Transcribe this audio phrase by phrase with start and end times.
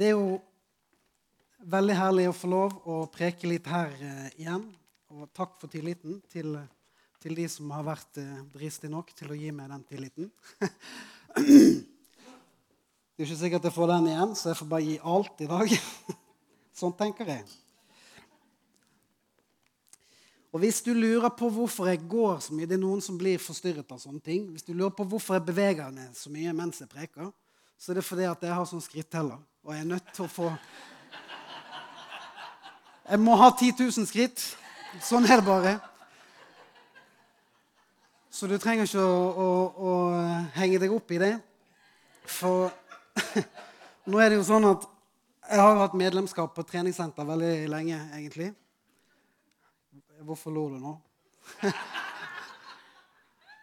[0.00, 0.38] Det er jo
[1.68, 4.62] veldig herlig å få lov å preke litt her eh, igjen.
[5.12, 6.54] Og takk for tilliten til,
[7.20, 10.30] til de som har vært eh, dristige nok til å gi meg den tilliten.
[11.36, 11.44] det
[13.20, 15.76] er ikke sikkert jeg får den igjen, så jeg får bare gi alt i dag.
[16.80, 17.44] sånn tenker jeg.
[20.56, 23.36] Og hvis du lurer på hvorfor jeg går så mye Det er noen som blir
[23.36, 24.48] forstyrret av sånne ting.
[24.56, 27.28] Hvis du lurer på hvorfor jeg beveger meg så mye mens jeg preker,
[27.76, 29.44] så er det fordi at jeg har sånn skritteller.
[29.64, 30.52] Og jeg er nødt til å få
[33.10, 34.42] Jeg må ha 10 000 skritt.
[35.02, 35.72] Sånn er det bare.
[38.30, 39.94] Så du trenger ikke å, å, å
[40.54, 41.32] henge deg opp i det.
[42.30, 42.70] For
[44.10, 44.86] nå er det jo sånn at
[45.50, 48.52] jeg har hatt medlemskap på treningssenter veldig lenge, egentlig.
[50.22, 50.94] Hvorfor lo du nå?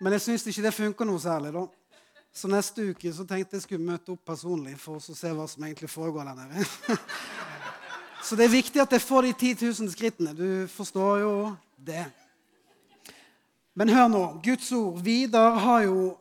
[0.03, 1.63] Men jeg syns ikke det funker noe særlig, da.
[2.37, 5.63] Så neste uke så tenkte jeg skulle møte opp personlig for å se hva som
[5.65, 6.97] egentlig foregår der nede.
[8.27, 10.35] Så det er viktig at jeg får de 10 000 skrittene.
[10.37, 11.31] Du forstår jo
[11.81, 12.03] det.
[13.73, 14.21] Men hør nå.
[14.45, 15.01] Guds ord.
[15.01, 16.11] Vidar har jo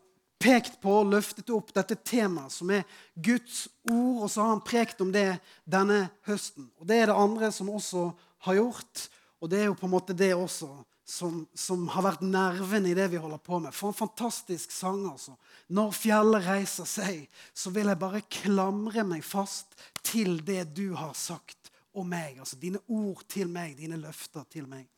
[0.40, 4.64] pekt på og løftet opp dette temaet, som er Guds ord, og så har han
[4.64, 5.28] prekt om det
[5.68, 6.70] denne høsten.
[6.80, 8.08] Og Det er det andre som også
[8.48, 9.08] har gjort,
[9.40, 10.70] og det er jo på en måte det også
[11.06, 13.74] som, som, har vært nerven i det vi holder på med.
[13.74, 15.36] For en fantastisk sang, altså.
[15.70, 21.14] Når fjellet reiser seg, så vil jeg bare klamre meg fast til det du har
[21.14, 22.40] sagt om meg.
[22.42, 24.88] Altså dine ord til meg, dine løfter til meg.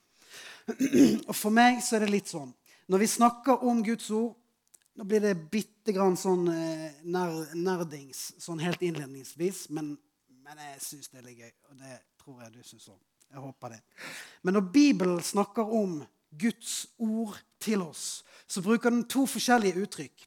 [1.29, 2.51] Og for meg så er det litt sånn
[2.93, 4.35] Når vi snakker om Guds ord
[5.01, 9.93] Nå blir det bitte grann sånn eh, nerdings sånn helt innledningsvis, men,
[10.43, 11.53] men jeg syns det er litt gøy.
[11.71, 12.99] Og det tror jeg du syns òg.
[13.33, 13.81] Jeg håper det.
[14.43, 16.01] Men når Bibelen snakker om
[16.39, 20.27] Guds ord til oss, så bruker den to forskjellige uttrykk.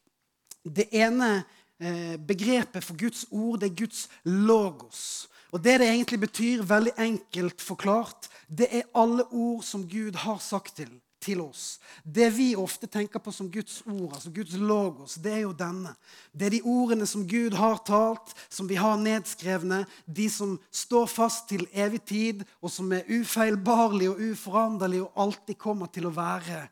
[0.62, 1.44] Det ene
[1.82, 5.28] eh, begrepet for Guds ord det er Guds logos.
[5.52, 10.38] Og Det det egentlig betyr, veldig enkelt forklart, det er alle ord som Gud har
[10.38, 11.78] sagt til til oss.
[12.02, 15.94] Det vi ofte tenker på som Guds ord, altså Guds logos, det er jo denne.
[16.34, 19.84] Det er de ordene som Gud har talt, som vi har nedskrevne.
[20.06, 25.60] De som står fast til evig tid, og som er ufeilbarlige og uforanderlige og alltid
[25.62, 26.66] kommer til å være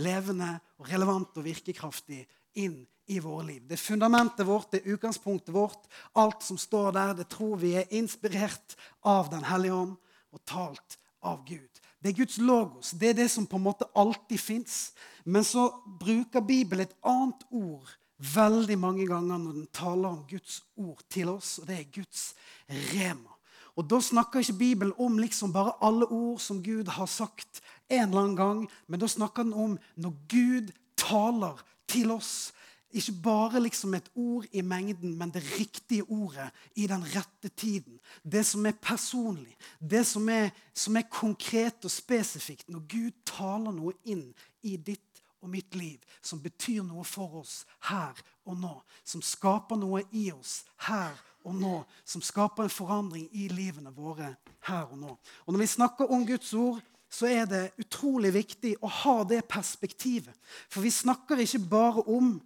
[0.00, 2.24] levende og relevant og virkekraftig
[2.60, 2.80] inn
[3.10, 3.62] i våre liv.
[3.66, 5.88] Det er fundamentet vårt, det er utgangspunktet vårt.
[6.18, 9.96] Alt som står der, det tror vi er inspirert av Den hellige ånd
[10.30, 11.79] og talt av Gud.
[12.00, 12.90] Det er Guds logos.
[12.96, 14.92] Det er det som på en måte alltid fins.
[15.24, 15.68] Men så
[16.00, 17.90] bruker Bibelen et annet ord
[18.20, 22.34] veldig mange ganger når den taler om Guds ord til oss, og det er Guds
[22.68, 23.36] rema.
[23.76, 28.08] Og Da snakker ikke Bibelen om liksom bare alle ord som Gud har sagt en
[28.08, 32.52] eller annen gang, men da snakker den om når Gud taler til oss
[32.92, 38.00] ikke bare liksom et ord i mengden, men det riktige ordet i den rette tiden.
[38.22, 42.68] Det som er personlig, det som er, som er konkret og spesifikt.
[42.68, 44.26] Når Gud taler noe inn
[44.62, 48.74] i ditt og mitt liv som betyr noe for oss her og nå.
[49.04, 51.76] Som skaper noe i oss her og nå.
[52.04, 54.34] Som skaper en forandring i livene våre
[54.68, 55.16] her og nå.
[55.46, 59.42] Og Når vi snakker om Guds ord, så er det utrolig viktig å ha det
[59.50, 60.36] perspektivet.
[60.70, 62.36] For vi snakker ikke bare om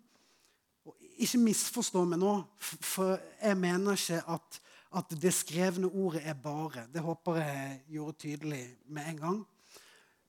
[1.22, 4.60] ikke misforstå meg nå, for jeg mener ikke at,
[4.96, 6.86] at, det skrevne ordet er bare.
[6.92, 9.40] Det håper jeg gjorde tydelig med en gang.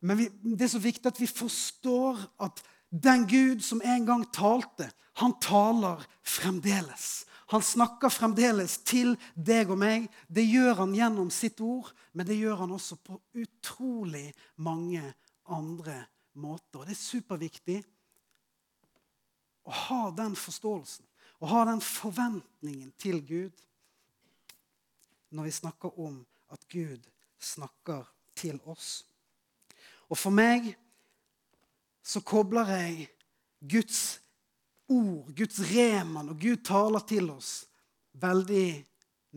[0.06, 4.26] Men vi, det er så viktig at vi forstår at den Gud som en gang
[4.34, 7.26] talte, han taler fremdeles.
[7.54, 10.08] Han snakker fremdeles til deg og meg.
[10.28, 15.04] Det gjør han gjennom sitt ord, men det gjør han også på utrolig mange
[15.46, 16.02] andre
[16.34, 16.82] måter.
[16.82, 17.78] Og Det er superviktig
[19.66, 21.06] å ha den forståelsen
[21.40, 23.66] å ha den forventningen til Gud
[25.36, 26.22] når vi snakker om
[26.54, 27.06] at Gud
[27.42, 28.06] snakker
[28.38, 29.04] til oss.
[30.08, 30.72] Og for meg
[32.06, 33.08] så kobler jeg
[33.60, 34.00] Guds
[34.88, 37.66] ord, Guds reman, og Gud taler til oss,
[38.22, 38.70] veldig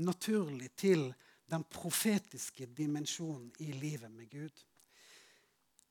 [0.05, 1.09] naturlig til
[1.49, 4.65] den profetiske dimensjonen i livet med Gud.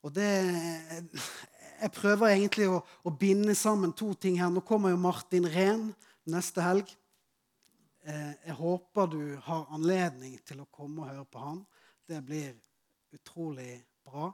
[0.06, 0.30] Og det,
[1.82, 4.50] jeg prøver egentlig å, å, binde sammen to ting her.
[4.54, 5.90] Nå kommer jo Martin Rehn
[6.30, 6.90] neste helg.
[8.08, 11.62] Eh, jeg håper du har anledning til å komme og høre på han.
[12.08, 12.54] Det blir
[13.16, 14.32] utrolig bra.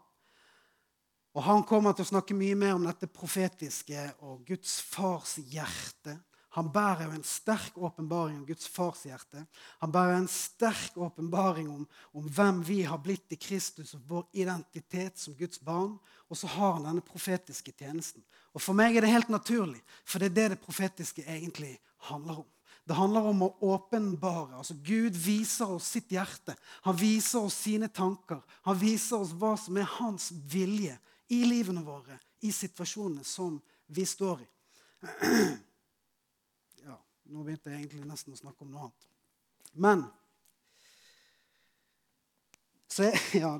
[1.33, 6.19] Og Han kommer til å snakke mye mer om dette profetiske og Guds fars hjerte.
[6.53, 9.41] Han bærer jo en sterk åpenbaring om Guds fars hjerte.
[9.81, 14.27] Han bærer en sterk åpenbaring om, om, hvem vi har blitt i Kristus, og vår
[14.43, 15.95] identitet som Guds barn.
[16.29, 18.21] Og så har han denne profetiske tjenesten.
[18.53, 21.73] Og For meg er det helt naturlig, for det er det det profetiske egentlig
[22.09, 22.49] handler om.
[22.85, 24.59] Det handler om å åpenbare.
[24.59, 26.53] Altså Gud viser oss sitt hjerte.
[26.85, 28.43] Han viser oss sine tanker.
[28.67, 30.99] Han viser oss hva som er hans vilje
[31.33, 33.57] i livene våre, i situasjonene som
[33.87, 34.49] vi står i.
[37.31, 39.07] Nå begynte jeg egentlig nesten å snakke om noe annet.
[39.73, 40.03] Men
[42.93, 43.53] så jeg, ja,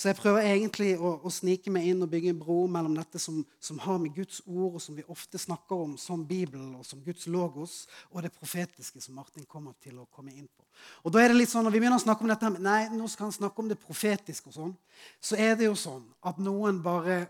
[0.00, 3.20] så jeg prøver egentlig å, å, snike meg inn og bygge en bro mellom dette
[3.20, 6.86] som, som, har med Guds ord, og som vi ofte snakker om som Bibelen og
[6.88, 10.64] som Guds logos, og det profetiske som Martin kommer til å komme inn på.
[11.04, 13.10] Og da er det litt sånn, Når vi begynner å snakke om dette, nei, nå
[13.12, 14.72] skal han snakke om det profetiske, og sånn,
[15.20, 17.26] så er det jo sånn at noen bare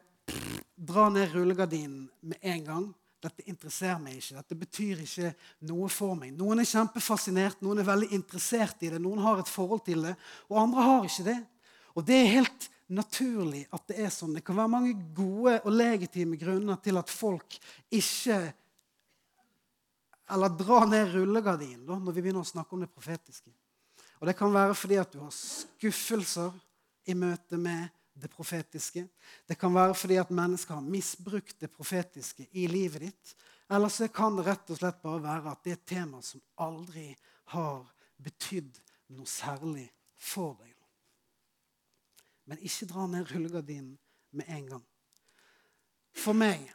[0.78, 2.86] drar ned rullegardinen med en gang.
[3.20, 4.38] Dette interesserer meg ikke.
[4.38, 5.30] Dette betyr ikke
[5.68, 6.32] noe for meg.
[6.38, 10.14] Noen er kjempefascinert, noen er veldig interessert i det, noen har et forhold til det,
[10.48, 11.40] og andre har ikke det.
[11.98, 14.34] Og det er helt naturlig at det er sånn.
[14.34, 17.58] Det kan være mange gode og legitime grunner til at folk
[17.90, 18.40] ikke
[20.30, 23.50] Eller drar ned rullegardinen når vi begynner å snakke om det profetiske.
[24.20, 26.52] Og Det kan være fordi at du har skuffelser
[27.10, 27.88] i møte med
[28.20, 29.06] det profetiske.
[29.46, 33.34] Det kan være fordi at mennesker har misbrukt det profetiske i livet ditt.
[33.70, 36.42] Eller så kan det rett og slett bare være at det er et tema som
[36.60, 37.08] aldri
[37.54, 37.84] har
[38.20, 38.80] betydd
[39.16, 39.86] noe særlig
[40.18, 40.74] for deg.
[42.50, 43.94] Men ikke dra ned rullegardinen
[44.34, 44.86] med en gang.
[46.18, 46.66] For meg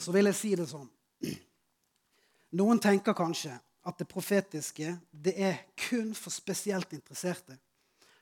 [0.00, 0.88] så vil jeg si det sånn
[2.56, 3.52] Noen tenker kanskje
[3.86, 7.54] at det profetiske det er kun for spesielt interesserte.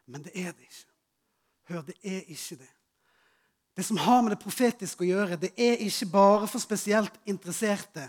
[0.08, 0.88] Men det er det ikke.
[1.68, 2.72] Hør, det er ikke det.
[3.76, 8.08] Det som har med det profetiske å gjøre, det er ikke bare for spesielt interesserte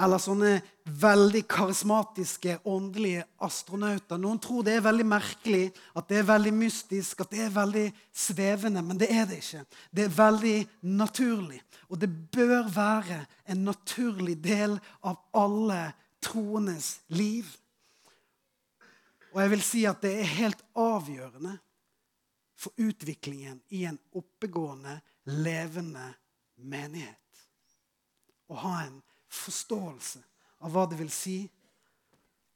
[0.00, 0.52] eller sånne
[1.00, 4.20] veldig karismatiske, åndelige astronauter.
[4.20, 5.66] Noen tror det er veldig merkelig,
[5.96, 7.86] at det er veldig mystisk, at det er veldig
[8.16, 8.82] svevende.
[8.86, 9.64] Men det er det ikke.
[9.92, 10.56] Det er veldig
[10.96, 11.60] naturlig.
[11.90, 15.82] Og det bør være en naturlig del av alle
[16.24, 17.48] troendes liv.
[19.30, 21.54] Og jeg vil si at det er helt avgjørende
[22.60, 26.08] for utviklingen i en oppegående, levende
[26.56, 27.16] menighet.
[28.50, 28.98] Å ha en
[29.30, 30.20] forståelse
[30.60, 31.38] av hva det vil si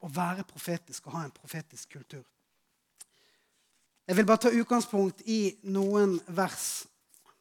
[0.04, 2.24] å være profetisk og ha en profetisk kultur.
[4.04, 6.84] Jeg vil bare ta utgangspunkt i noen vers.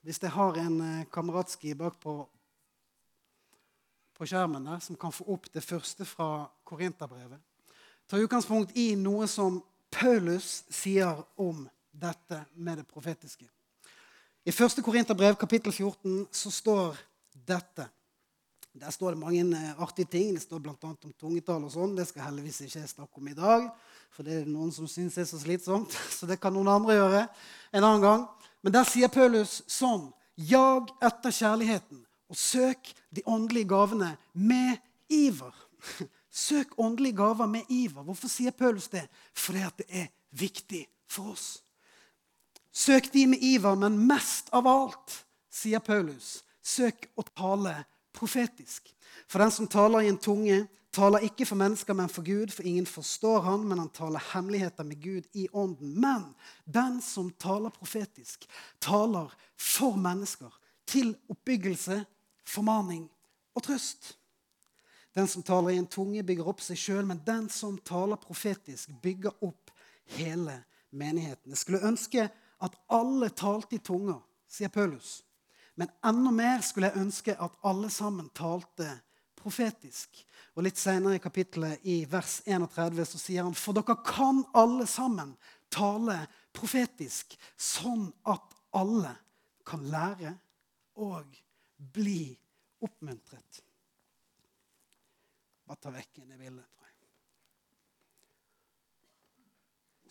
[0.03, 2.13] Hvis jeg har en eh, kameratski bakpå
[4.13, 7.41] på skjermen der, som kan få opp det første fra Korinterbrevet.
[8.09, 9.61] Ta utgangspunkt i noe som
[9.94, 13.45] Paulus sier om dette med det profetiske.
[14.44, 14.81] I 1.
[14.83, 16.97] Korinterbrev kapittel 14 så står
[17.47, 17.85] dette.
[18.73, 20.33] Der står det mange eh, artige ting.
[20.33, 20.75] Det står bl.a.
[20.81, 21.63] om tungetall.
[21.63, 21.94] og sånn.
[21.95, 23.67] Det skal heldigvis ikke jeg snakke om i dag,
[24.11, 25.94] for det er noen som syns er så slitsomt.
[26.17, 27.21] Så det kan noen andre gjøre
[27.71, 28.25] en annen gang.
[28.65, 34.81] Men der sier Paulus sånn Jag etter kjærligheten, og søk de åndelige gavene med
[35.13, 35.53] iver.
[36.33, 38.01] Søk åndelige gaver med iver.
[38.03, 39.06] Hvorfor sier Paulus det?
[39.38, 41.62] Fordi det er viktig for oss.
[42.74, 45.19] Søk de med iver, men mest av alt,
[45.53, 47.75] sier Paulus, søk å tale
[48.18, 48.89] profetisk.
[49.30, 50.63] For den som taler i en tunge,
[50.94, 54.89] taler ikke for mennesker, men for Gud, for ingen forstår han, men han taler hemmeligheter
[54.89, 55.94] med Gud i ånden.
[56.01, 56.25] Men
[56.65, 58.47] den som taler profetisk,
[58.81, 60.50] taler for mennesker,
[60.89, 62.01] til oppbyggelse,
[62.44, 63.06] formaning
[63.56, 64.15] og trøst.
[65.13, 68.90] Den som taler i en tunge, bygger opp seg sjøl, men den som taler profetisk,
[69.02, 69.71] bygger opp
[70.18, 70.57] hele
[70.90, 71.54] menigheten.
[71.54, 72.28] Jeg skulle ønske
[72.64, 75.21] at alle talte i tunger, sier Paulus.
[75.76, 78.87] Men enda mer skulle jeg ønske at alle sammen talte
[79.37, 80.21] profetisk.
[80.54, 84.85] Og Litt senere i kapittelet, i vers 31, så sier han for dere kan alle
[84.90, 85.33] sammen
[85.73, 86.19] tale
[86.54, 89.16] profetisk, sånn at alle
[89.66, 90.35] kan lære
[91.02, 91.37] og
[91.94, 92.35] bli
[92.83, 93.62] oppmuntret.
[95.73, 96.61] Bare ta vekk enn jeg ville.
[96.61, 96.97] tror jeg.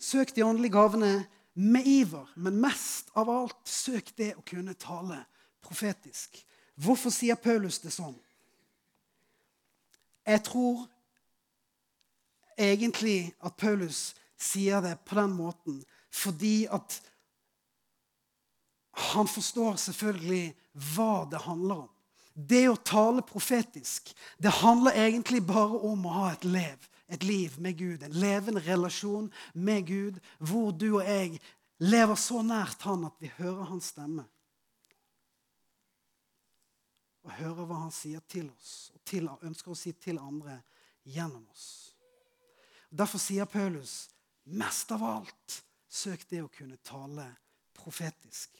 [0.03, 1.11] Søk de åndelige gavene
[1.53, 5.21] med iver, men mest av alt søk det å kunne tale
[5.63, 6.35] profetisk.
[6.75, 8.17] Hvorfor sier Paulus det sånn?
[10.27, 10.83] Jeg tror
[12.59, 15.79] egentlig at Paulus sier det på den måten
[16.11, 16.99] fordi at
[19.15, 20.51] han forstår selvfølgelig
[20.91, 21.92] hva det handler om.
[22.33, 24.09] Det å tale profetisk
[24.41, 28.03] det handler egentlig bare om å ha et liv, et liv med Gud.
[28.03, 31.37] En levende relasjon med Gud hvor du og jeg
[31.83, 34.25] lever så nært Han at vi hører Hans stemme
[37.23, 40.57] og hører hva han sier til oss, og til, ønsker å si til andre
[41.07, 41.93] gjennom oss.
[42.91, 44.09] Derfor sier Paulus
[44.43, 47.29] mest av alt søk det å kunne tale
[47.79, 48.59] profetisk.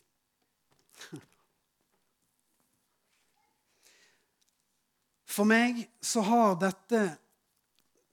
[5.34, 7.04] For meg så har dette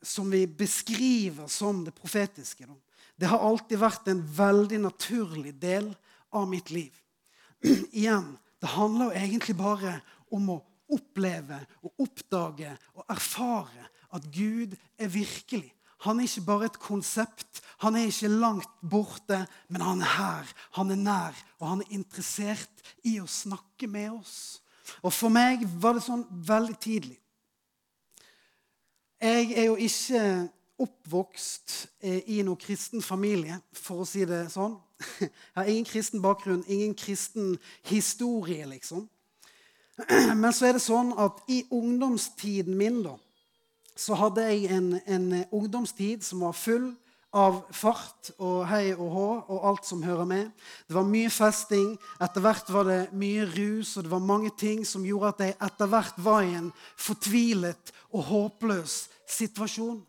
[0.03, 2.65] som vi beskriver som det profetiske,
[3.21, 5.91] det har alltid vært en veldig naturlig del
[6.33, 6.95] av mitt liv.
[7.93, 9.99] Igjen, det handler jo egentlig bare
[10.33, 15.69] om å oppleve og oppdage og erfare at Gud er virkelig.
[16.07, 17.61] Han er ikke bare et konsept.
[17.85, 20.55] Han er ikke langt borte, men han er her.
[20.81, 24.60] Han er nær, og han er interessert i å snakke med oss.
[25.03, 27.19] Og for meg var det sånn veldig tidlig.
[29.21, 30.23] Jeg er jo ikke
[30.81, 34.79] oppvokst eh, i noen kristen familie, for å si det sånn.
[35.21, 37.55] Jeg har ingen kristen bakgrunn, ingen kristen
[37.89, 39.07] historie, liksom.
[40.41, 43.19] Men så er det sånn at i ungdomstiden min, da,
[43.97, 46.95] så hadde jeg en, en ungdomstid som var full
[47.31, 50.51] av fart og hei og hå og alt som hører med.
[50.89, 51.95] Det var mye festing.
[52.23, 55.59] Etter hvert var det mye rus, og det var mange ting som gjorde at jeg
[55.69, 60.01] etter hvert var i en fortvilet og håpløs situasjon.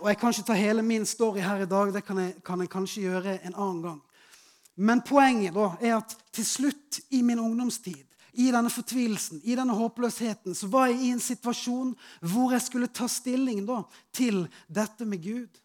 [0.00, 1.92] Og Jeg kan ikke ta hele min story her i dag.
[1.92, 4.02] Det kan jeg, kan jeg kanskje gjøre en annen gang.
[4.78, 8.04] Men poenget da er at til slutt i min ungdomstid
[8.38, 12.90] i denne fortvilelsen, i denne håpløsheten, så var jeg i en situasjon hvor jeg skulle
[12.94, 13.80] ta stilling da,
[14.14, 15.58] til dette med Gud.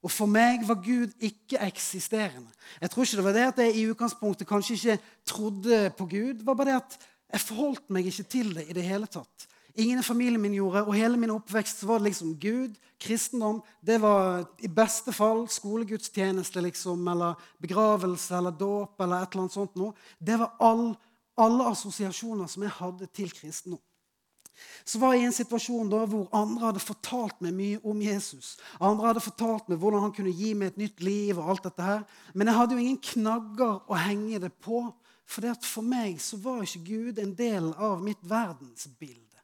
[0.00, 2.48] Og for meg var Gud ikke-eksisterende.
[2.80, 6.34] Jeg tror ikke det var det at jeg i utgangspunktet kanskje ikke trodde på Gud.
[6.40, 6.98] Det var bare det at
[7.32, 9.46] jeg forholdt meg ikke til det i det hele tatt.
[9.76, 13.60] Ingen i familien min gjorde, og hele min oppvekst var det liksom Gud, kristendom.
[13.86, 19.54] Det var i beste fall skolegudstjeneste, liksom, eller begravelse eller dåp eller et eller annet
[19.54, 19.94] sånt noe.
[20.18, 20.90] Det var all,
[21.38, 23.84] alle assosiasjoner som jeg hadde til kristendom
[24.84, 28.56] så var jeg i en situasjon da hvor andre hadde fortalt meg mye om Jesus.
[28.80, 31.38] Andre hadde fortalt meg hvordan han kunne gi meg et nytt liv.
[31.38, 32.04] og alt dette her.
[32.34, 34.84] Men jeg hadde jo ingen knagger å henge det på.
[35.30, 39.38] For for meg så var ikke Gud en del av mitt verdensbilde.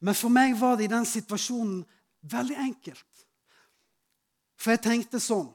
[0.00, 1.84] Men for meg var det i den situasjonen
[2.22, 3.24] veldig enkelt.
[4.56, 5.50] For jeg tenkte sånn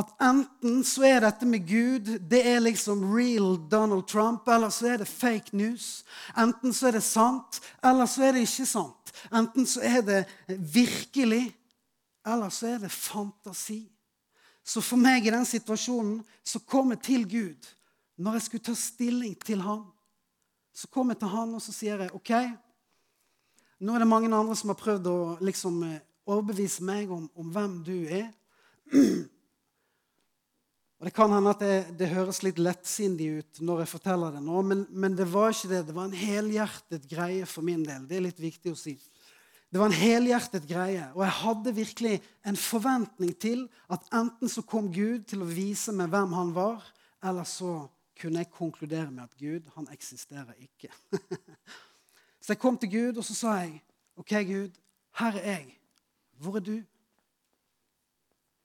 [0.00, 4.94] at enten så er dette med Gud det er liksom real Donald Trump, eller så
[4.94, 6.04] er det fake news.
[6.38, 9.14] Enten så er det sant, eller så er det ikke sant.
[9.32, 11.50] Enten så er det virkelig,
[12.26, 13.82] eller så er det fantasi.
[14.64, 17.70] Så for meg i den situasjonen så kom jeg til Gud
[18.20, 19.86] når jeg skulle ta stilling til ham.
[20.76, 22.30] Så kom jeg til han og så sier jeg, OK,
[23.80, 27.52] nå er det mange andre som har prøvd å liksom eh, overbevise meg om, om
[27.52, 28.28] hvem du er.
[31.00, 34.42] Og Det kan hende at det, det, høres litt lettsindig ut når jeg forteller det
[34.44, 35.86] nå, men, men, det var ikke det.
[35.88, 38.04] Det var en helhjertet greie for min del.
[38.04, 38.98] Det er litt viktig å si.
[39.72, 42.12] Det var en helhjertet greie, og jeg hadde virkelig
[42.50, 46.84] en forventning til at enten så kom Gud til å vise meg hvem han var,
[47.24, 47.86] eller så
[48.20, 50.90] kunne jeg konkludere med at Gud, han eksisterer ikke.
[52.42, 53.78] så jeg kom til Gud, og så sa jeg,
[54.20, 54.76] OK, Gud,
[55.22, 55.78] her er jeg.
[56.36, 56.76] Hvor er du?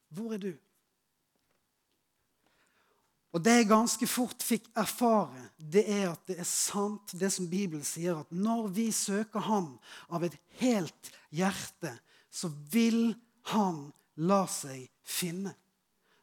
[0.10, 0.54] Hvor er du?
[3.36, 7.50] Og det jeg ganske fort fikk erfare, det er at det er sant, det som
[7.52, 9.74] Bibelen sier, at når vi søker Ham
[10.08, 11.92] av et helt hjerte,
[12.32, 13.12] så vil
[13.52, 15.52] Han la seg finne.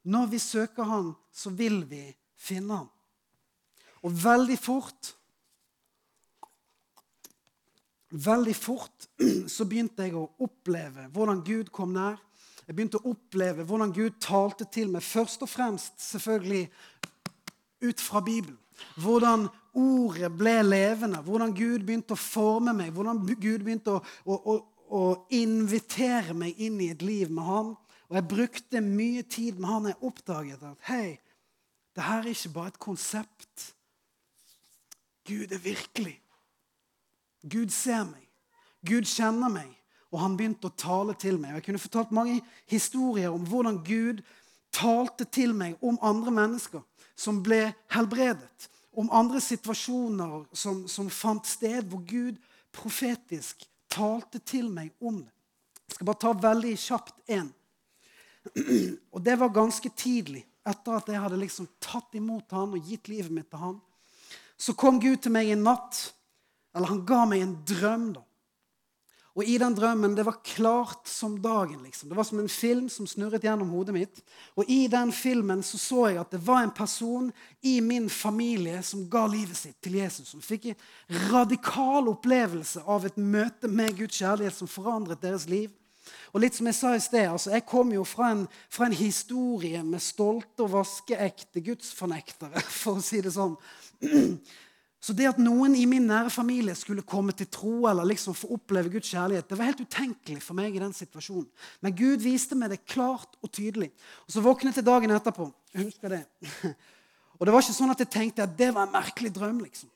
[0.08, 2.06] Når vi søker Han, så vil vi
[2.40, 2.88] finne Ham.
[4.02, 5.16] Og veldig fort
[8.12, 9.06] Veldig fort
[9.54, 12.18] så begynte jeg å oppleve hvordan Gud kom nær.
[12.66, 16.66] Jeg begynte å oppleve hvordan Gud talte til meg, først og fremst selvfølgelig
[17.82, 18.58] ut fra Bibelen.
[18.96, 24.38] Hvordan ordet ble levende, hvordan Gud begynte å forme meg, hvordan Gud begynte å, å,
[24.52, 24.56] å,
[24.92, 27.70] å invitere meg inn i et liv med Han.
[28.10, 29.90] Og jeg brukte mye tid med Han.
[29.92, 31.06] Jeg oppdaget at hei,
[31.96, 33.68] det her er ikke bare et konsept.
[35.28, 36.18] Gud er virkelig.
[37.42, 38.26] Gud ser meg.
[38.86, 39.70] Gud kjenner meg.
[40.12, 41.54] Og han begynte å tale til meg.
[41.54, 44.20] Og Jeg kunne fortalt mange historier om hvordan Gud
[44.72, 46.82] talte til meg om andre mennesker
[47.16, 52.40] som ble helbredet, om andre situasjoner som, som fant sted, hvor Gud
[52.72, 55.32] profetisk talte til meg om det.
[55.88, 57.48] Jeg skal bare ta veldig kjapt én.
[59.12, 63.10] Og det var ganske tidlig, etter at jeg hadde liksom tatt imot han og gitt
[63.12, 63.78] livet mitt til han.
[64.56, 66.00] Så kom Gud til meg en natt,
[66.72, 68.12] eller han ga meg en drøm.
[68.16, 68.22] da,
[69.32, 71.82] og i den drømmen det var klart som dagen.
[71.82, 72.08] liksom.
[72.08, 74.20] Det var som en film som snurret gjennom hodet mitt.
[74.60, 77.30] Og i den filmen så, så jeg at det var en person
[77.64, 80.34] i min familie som ga livet sitt til Jesus.
[80.34, 85.70] Som fikk en radikal opplevelse av et møte med Guds kjærlighet som forandret deres liv.
[86.32, 88.96] Og litt som Jeg sa i sted, altså jeg kom jo fra en, fra en
[88.96, 93.56] historie med stolte og vaskeekte gudsfornektere, for å si det sånn.
[95.02, 98.52] Så det at noen i min nære familie skulle komme til tro eller liksom få
[98.54, 101.48] oppleve Guds kjærlighet, det var helt utenkelig for meg i den situasjonen.
[101.82, 103.90] Men Gud viste meg det klart og tydelig.
[104.28, 105.48] Og Så våknet jeg dagen etterpå.
[105.74, 106.22] Jeg husker det.
[107.40, 109.58] Og det var ikke sånn at jeg tenkte at det var en merkelig drøm.
[109.64, 109.88] liksom.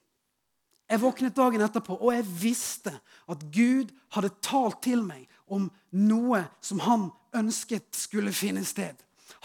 [0.91, 2.93] Jeg våknet dagen etterpå, og jeg visste
[3.31, 8.95] at Gud hadde talt til meg om noe som han ønsket skulle finne sted.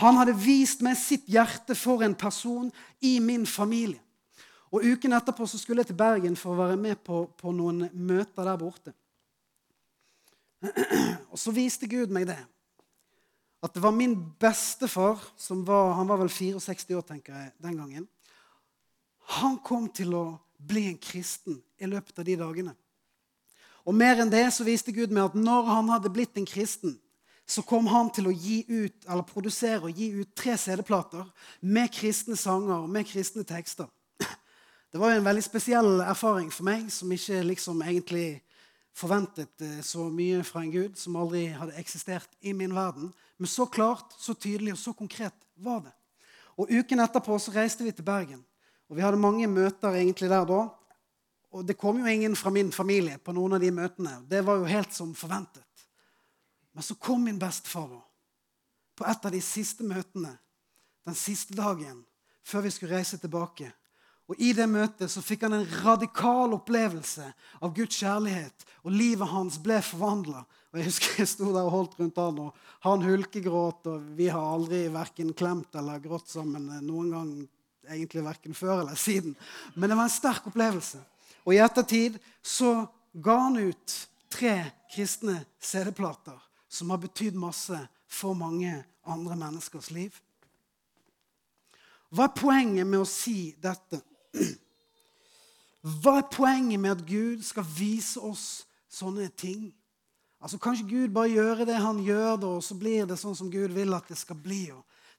[0.02, 2.70] Han hadde vist meg sitt hjerte for en person
[3.06, 4.02] i min familie.
[4.72, 7.90] Og Uken etterpå så skulle jeg til Bergen for å være med på, på noen
[7.92, 8.94] møter der borte.
[11.32, 12.40] Og så viste Gud meg det.
[13.62, 17.78] At det var min bestefar, som var, han var vel 64 år tenker jeg, den
[17.78, 18.08] gangen.
[19.38, 20.26] Han kom til å
[20.58, 22.74] bli en kristen i løpet av de dagene.
[23.86, 26.96] Og mer enn det så viste Gud meg at når han hadde blitt en kristen,
[27.46, 31.26] så kom han til å ut, produsere og gi ut tre CD-plater
[31.62, 33.90] med kristne sanger og med kristne tekster.
[34.92, 38.42] Det var jo en veldig spesiell erfaring for meg, som ikke liksom egentlig
[38.92, 43.14] forventet eh, så mye fra en Gud som aldri hadde eksistert i min verden.
[43.40, 45.96] Men så klart, så tydelig og så konkret var det.
[46.60, 48.44] Og Uken etterpå så reiste vi til Bergen.
[48.92, 50.62] Og Vi hadde mange møter egentlig der da.
[51.52, 54.18] Og det kom jo ingen fra min familie på noen av de møtene.
[54.28, 55.88] Det var jo helt som forventet.
[56.76, 57.96] Men så kom min bestefar
[58.96, 60.36] på et av de siste møtene
[61.08, 62.04] den siste dagen
[62.44, 63.72] før vi skulle reise tilbake.
[64.32, 67.26] Og I det møtet så fikk han en radikal opplevelse
[67.60, 68.64] av Guds kjærlighet.
[68.88, 70.46] Og livet hans ble forvandla.
[70.72, 73.90] Jeg husker jeg sto der og holdt rundt han, og han hulkegråt.
[73.92, 77.34] Og vi har aldri verken klemt eller grått sammen eh, noen gang,
[77.92, 79.36] egentlig verken før eller siden.
[79.76, 81.02] Men det var en sterk opplevelse.
[81.44, 83.98] Og i ettertid så ga han ut
[84.32, 84.56] tre
[84.94, 86.40] kristne CD-plater
[86.72, 87.76] som har betydd masse
[88.08, 88.78] for mange
[89.12, 90.16] andre menneskers liv.
[92.16, 94.00] Hva er poenget med å si dette?
[95.82, 99.72] Hva er poenget med at Gud skal vise oss sånne ting?
[100.42, 103.50] Altså, Kanskje Gud bare gjør det han gjør, da, og så blir det sånn som
[103.52, 104.68] Gud vil at det skal bli?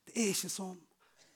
[0.07, 0.79] det er ikke sånn.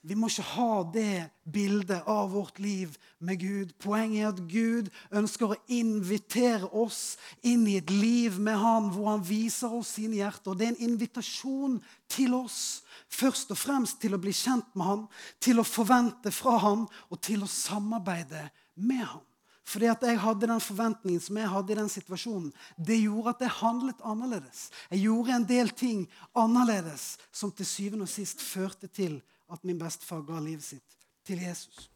[0.05, 3.73] Vi må ikke ha det bildet av vårt liv med Gud.
[3.81, 9.09] Poenget er at Gud ønsker å invitere oss inn i et liv med Han, hvor
[9.11, 10.55] Han viser oss sine hjerter.
[10.55, 11.79] Det er en invitasjon
[12.13, 15.07] til oss først og fremst til å bli kjent med Han,
[15.43, 19.25] til å forvente fra Han og til å samarbeide med Han.
[19.67, 23.41] Fordi at jeg hadde den forventningen som jeg hadde i den situasjonen, det gjorde at
[23.43, 24.69] jeg handlet annerledes.
[24.93, 29.17] Jeg gjorde en del ting annerledes som til syvende og sist førte til
[29.51, 31.89] at min bestefar ga livet sitt til Jesus.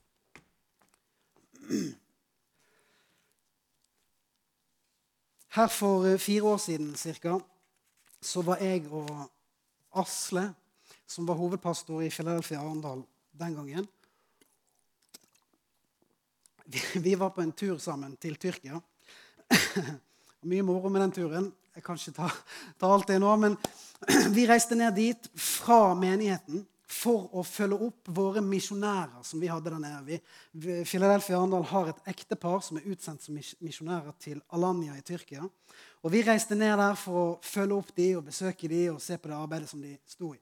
[5.52, 7.38] Her for eh, fire år siden cirka,
[8.22, 9.30] så var jeg og
[10.00, 10.54] Asle
[11.12, 13.88] som var hovedpastor i Philadelphia Arendal den gangen.
[16.94, 18.80] Vi var på en tur sammen til Tyrkia.
[20.48, 21.50] Mye moro med den turen.
[21.76, 22.30] Jeg kan ikke ta,
[22.80, 23.58] ta alt det nå, men
[24.36, 29.72] vi reiste ned dit fra menigheten for å følge opp våre misjonærer som vi hadde
[29.72, 30.20] der nede.
[30.52, 35.46] Vi, Philadelphia Arendal har et ektepar som er utsendt som misjonærer til Alanya i Tyrkia.
[36.04, 39.18] Og Vi reiste ned der for å følge opp de og besøke de og se
[39.18, 40.42] på det arbeidet som de sto i.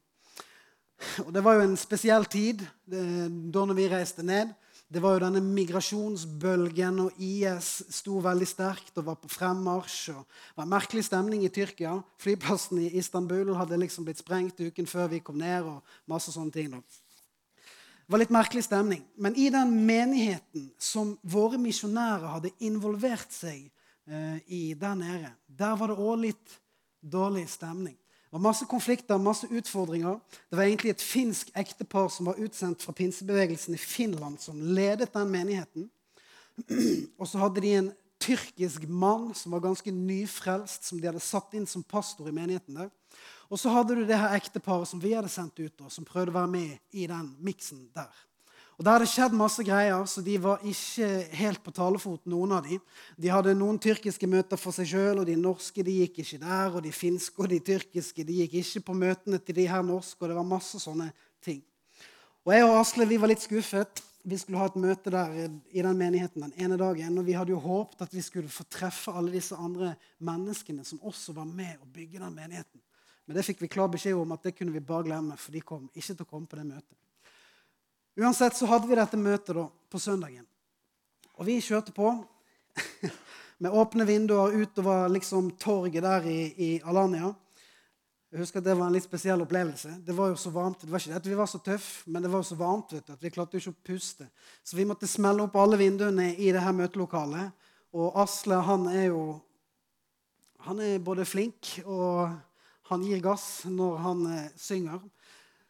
[1.25, 4.51] Og Det var jo en spesiell tid da vi reiste ned.
[4.89, 10.15] Det var jo denne migrasjonsbølgen, og IS sto veldig sterkt og var på fremmarsj.
[10.15, 11.91] og Det var en merkelig stemning i Tyrkia.
[12.17, 15.69] Flyplassen i Istanbul hadde liksom blitt sprengt uken før vi kom ned.
[15.69, 16.73] og masse sånne ting.
[16.73, 19.05] Det var litt merkelig stemning.
[19.15, 23.69] Men i den menigheten som våre misjonærer hadde involvert seg
[24.09, 26.57] eh, i der nede, der var det òg litt
[26.99, 27.93] dårlig stemning.
[28.29, 30.19] Det var masse konflikter, masse utfordringer.
[30.49, 35.09] Det var egentlig et finsk ektepar som var utsendt fra pinsebevegelsen i Finland, som ledet
[35.13, 35.87] den menigheten.
[37.17, 37.89] Og så hadde de en
[38.21, 42.77] tyrkisk mann som var ganske nyfrelst, som de hadde satt inn som pastor i menigheten
[42.77, 42.93] der.
[43.49, 46.29] Og så hadde du det her ekteparet som vi hadde sendt ut, og som prøvde
[46.29, 48.13] å være med i den miksen der.
[48.79, 52.63] Og Der hadde skjedd masse greier, så de var ikke helt på talefot, noen av
[52.63, 52.77] de.
[53.19, 56.77] De hadde noen tyrkiske møter for seg sjøl, og de norske de gikk ikke der.
[56.77, 60.15] Og de finske og de tyrkiske de gikk ikke på møtene til de her norske.
[60.21, 61.09] og det var masse sånne
[61.43, 61.59] ting.
[62.47, 63.99] Og Jeg og Asle vi var litt skuffet.
[64.23, 65.35] Vi skulle ha et møte der
[65.75, 67.19] i den menigheten den ene dagen.
[67.19, 71.03] Og vi hadde jo håpet at vi skulle få treffe alle disse andre menneskene som
[71.03, 72.79] også var med å bygge den menigheten.
[73.27, 75.67] Men det fikk vi klar beskjed om at det kunne vi bare glemme, for de
[75.67, 76.95] kom ikke til å komme på det møtet.
[78.19, 80.43] Uansett så hadde vi dette møtet da, på søndagen.
[81.39, 82.11] Og vi kjørte på
[83.63, 87.31] med åpne vinduer utover liksom torget der i, i Alanya.
[88.29, 89.93] Jeg husker at Det var en litt spesiell opplevelse.
[90.05, 90.83] Det var jo så varmt.
[90.83, 92.91] Det var ikke det at vi var så tøffe, men det var jo så varmt
[92.93, 94.27] vet du, at vi klarte jo ikke å puste.
[94.67, 97.55] Så vi måtte smelle opp alle vinduene i det her møtelokalet.
[97.95, 99.23] Og Asle han er jo
[100.67, 102.35] han er både flink og
[102.91, 104.99] han gir gass når han eh, synger.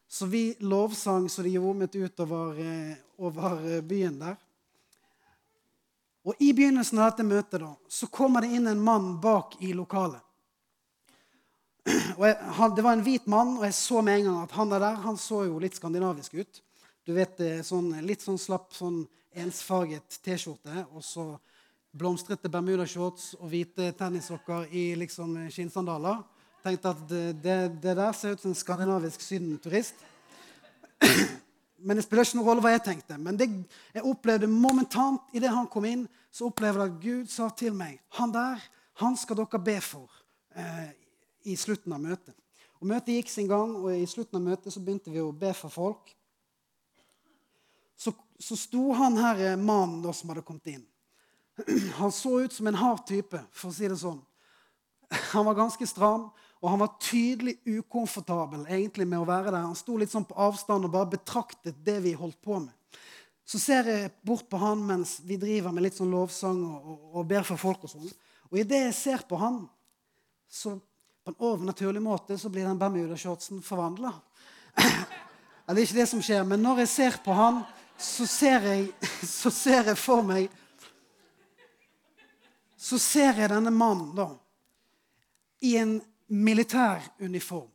[0.10, 4.38] Så vi lovsang så det ljomet utover eh, over eh, byen der.
[6.26, 9.70] Og I begynnelsen av dette møtet da, så kommer det inn en mann bak i
[9.78, 10.22] lokalet.
[11.86, 14.74] Jeg, han, det var en hvit mann, og jeg så med en gang at han
[14.74, 16.60] der han så jo litt skandinavisk ut.
[17.06, 19.04] Du vet, eh, sånn, Litt sånn slapp, sånn
[19.38, 21.30] ensfarget T-skjorte og så
[21.94, 26.26] blomstrete bermudashorts og hvite tennissokker i liksom skinnsandaler.
[26.64, 29.96] Tenkte at det, det, der ser ut som en skandinavisk sydenturist.
[31.86, 33.18] Men det spiller ikke noen rolle hva jeg tenkte.
[33.22, 33.48] Men det,
[33.96, 37.98] jeg opplevde momentant idet han kom inn, så opplevde jeg at Gud sa til meg
[38.20, 38.62] Han der,
[39.00, 40.12] han skal dere be for
[40.60, 40.92] eh,
[41.48, 42.36] i slutten av møtet.
[42.80, 45.52] Og Møtet gikk sin gang, og i slutten av møtet så begynte vi å be
[45.56, 46.12] for folk.
[48.00, 50.86] Så, så sto han her eh, mannen da som hadde kommet inn.
[52.00, 54.22] Han så ut som en hard type, for å si det sånn.
[55.34, 59.64] Han var ganske stram, og han var tydelig ukomfortabel egentlig med å være der.
[59.64, 62.74] Han sto litt sånn på avstand og bare betraktet det vi holdt på med.
[63.48, 67.06] Så ser jeg bort på han mens vi driver med litt sånn lovsang og, og,
[67.16, 67.88] og ber for folk.
[67.88, 68.12] Og sånn.
[68.52, 69.64] Og idet jeg ser på han,
[70.52, 70.76] så
[71.24, 74.14] på en overnaturlig måte så blir den Bermuda-shortsen forvandla.
[75.70, 77.60] Det er ikke det som skjer, men når jeg ser på han,
[78.02, 78.88] så ser jeg,
[79.40, 80.48] så ser jeg for meg
[82.74, 84.32] Så ser jeg denne mannen da
[85.62, 87.70] i en militær uniform.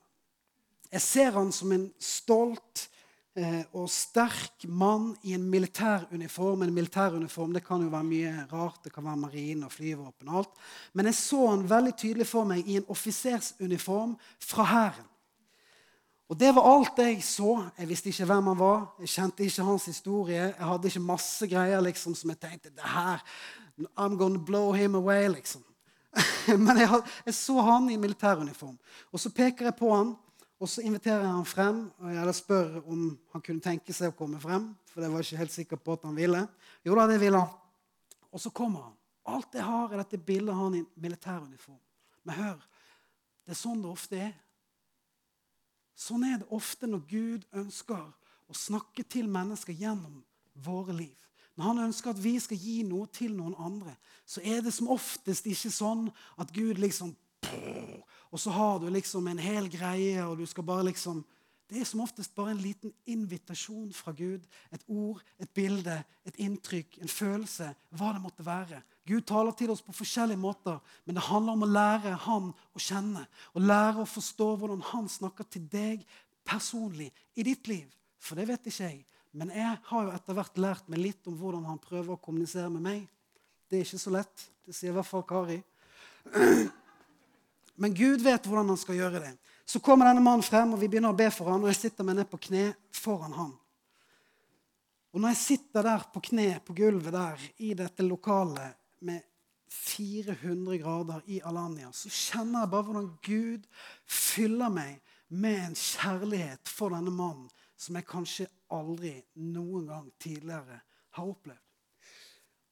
[0.92, 2.88] Jeg ser han som en stolt
[3.34, 6.62] Eh, og sterk mann i en militær uniform.
[6.62, 8.84] En militær uniform det kan jo være mye rart.
[8.84, 10.60] Det kan være marine og flyvåpen og alt.
[10.94, 15.10] Men jeg så han veldig tydelig for meg i en offisersuniform fra Hæren.
[16.28, 17.70] Og Det var alt jeg så.
[17.78, 18.94] Jeg visste ikke hvem han var.
[19.00, 20.54] Jeg kjente ikke hans historie.
[20.54, 23.18] Jeg hadde ikke masse greier liksom, som jeg tenkte det her,
[23.98, 25.62] I'm gonna blow him away, liksom.
[26.66, 28.76] Men jeg, jeg så han i militæruniform.
[29.12, 30.14] Og så peker jeg på han,
[30.62, 34.16] og så inviterer jeg han frem og jeg spør om han kunne tenke seg å
[34.16, 34.70] komme frem.
[34.92, 36.44] For jeg var ikke helt sikker på at han ville.
[36.86, 37.50] Jo da, det ville han.
[38.30, 38.94] Og så kommer han.
[39.34, 41.80] Alt jeg har, er dette bildet av han i militæruniform.
[42.24, 42.64] Men hør,
[43.44, 44.32] det er sånn det ofte er.
[45.94, 48.02] Sånn er det ofte når Gud ønsker
[48.50, 50.22] å snakke til mennesker gjennom
[50.64, 51.23] våre liv.
[51.54, 53.94] Når han ønsker at vi skal gi noe til noen andre,
[54.26, 56.08] så er det som oftest ikke sånn
[56.40, 57.14] at Gud liksom
[58.34, 61.24] og så har du liksom en hel greie, og du skal bare liksom
[61.70, 64.42] Det er som oftest bare en liten invitasjon fra Gud.
[64.70, 65.94] Et ord, et bilde,
[66.26, 67.70] et inntrykk, en følelse.
[67.90, 68.82] Hva det måtte være.
[69.08, 72.78] Gud taler til oss på forskjellige måter, men det handler om å lære Han å
[72.78, 73.24] kjenne.
[73.54, 76.04] Og lære å forstå hvordan Han snakker til deg
[76.44, 77.88] personlig i ditt liv.
[78.20, 79.00] For det vet ikke jeg.
[79.34, 82.70] Men jeg har jo etter hvert lært meg litt om hvordan han prøver å kommunisere
[82.70, 83.00] med meg.
[83.66, 84.44] Det er ikke så lett.
[84.62, 85.58] Det sier i hvert fall Kari.
[87.82, 89.32] Men Gud vet hvordan han skal gjøre det.
[89.66, 92.06] Så kommer denne mannen frem, og vi begynner å be for han, og jeg sitter
[92.06, 93.50] meg ned på kne foran han.
[95.14, 99.24] Og når jeg sitter der på kne på gulvet der i dette lokalet med
[99.74, 103.66] 400 grader i Alanya, så kjenner jeg bare hvordan Gud
[104.06, 105.00] fyller meg
[105.34, 110.80] med en kjærlighet for denne mannen som jeg kanskje aldri noen gang tidligere
[111.16, 111.60] har opplevd.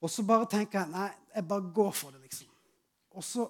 [0.02, 2.48] Og så bare tenker jeg nei, jeg bare går for det, liksom.
[3.14, 3.46] Og så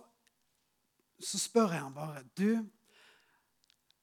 [1.22, 2.64] så spør jeg han bare Du,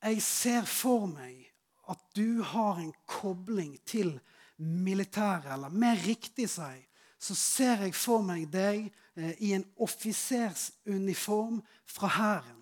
[0.04, 1.50] jeg ser for meg
[1.90, 4.14] at du har en kobling til
[4.58, 5.50] militæret.
[5.54, 6.76] Eller mer riktig si,
[7.20, 8.86] så ser jeg for meg deg
[9.18, 11.60] eh, i en offisersuniform
[11.90, 12.62] fra Hæren.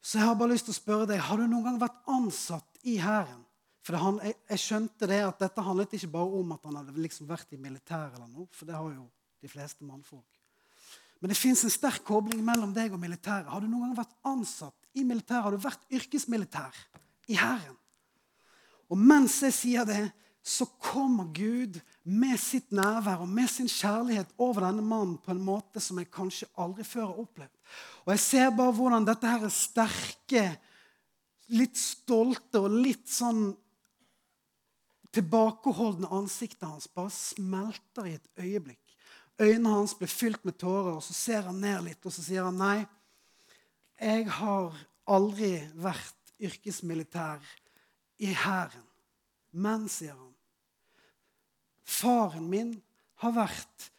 [0.00, 2.80] Så jeg har bare lyst til å spørre deg, har du noen gang vært ansatt
[2.82, 3.44] i Hæren?
[3.86, 6.98] For han, jeg, jeg, skjønte det at dette handlet ikke bare om at han hadde
[6.98, 9.04] liksom vært i militæret, eller noe, for det har jo
[9.44, 10.40] de fleste mannfolk.
[11.22, 13.48] Men det fins en sterk kobling mellom deg og militæret.
[13.48, 15.46] Har du noen gang vært ansatt i militæret?
[15.46, 16.80] Har du vært yrkesmilitær
[17.30, 17.76] i Hæren?
[18.90, 20.02] Og mens jeg sier det,
[20.46, 25.42] så kommer Gud med sitt nærvær og med sin kjærlighet over denne mannen på en
[25.42, 27.54] måte som jeg kanskje aldri før har opplevd.
[28.06, 30.44] Og jeg ser bare hvordan dette her er sterke,
[31.54, 33.48] litt stolte og litt sånn
[35.16, 38.82] tilbakeholdne ansiktet hans bare smelter i et øyeblikk.
[39.40, 42.46] Øynene hans blir fylt med tårer, og så ser han ned litt og så sier
[42.46, 42.86] han, nei.
[44.00, 44.76] Jeg har
[45.08, 47.44] aldri vært yrkesmilitær
[48.20, 48.84] i Hæren.
[49.56, 50.32] Men, sier han,
[51.80, 52.74] faren min
[53.22, 53.90] har vært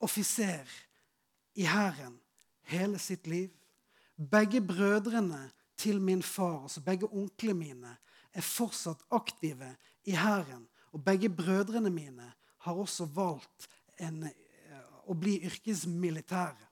[0.00, 0.68] offiser
[1.58, 2.16] i Hæren
[2.72, 3.50] hele sitt liv.
[4.16, 6.62] Begge brødrene til min far.
[6.62, 7.96] Altså begge onklene mine
[8.32, 9.74] er fortsatt aktive
[10.08, 10.64] i hæren.
[10.92, 12.32] Og begge brødrene mine
[12.64, 13.68] har også valgt
[14.00, 16.68] en, eh, å bli yrkesmilitære.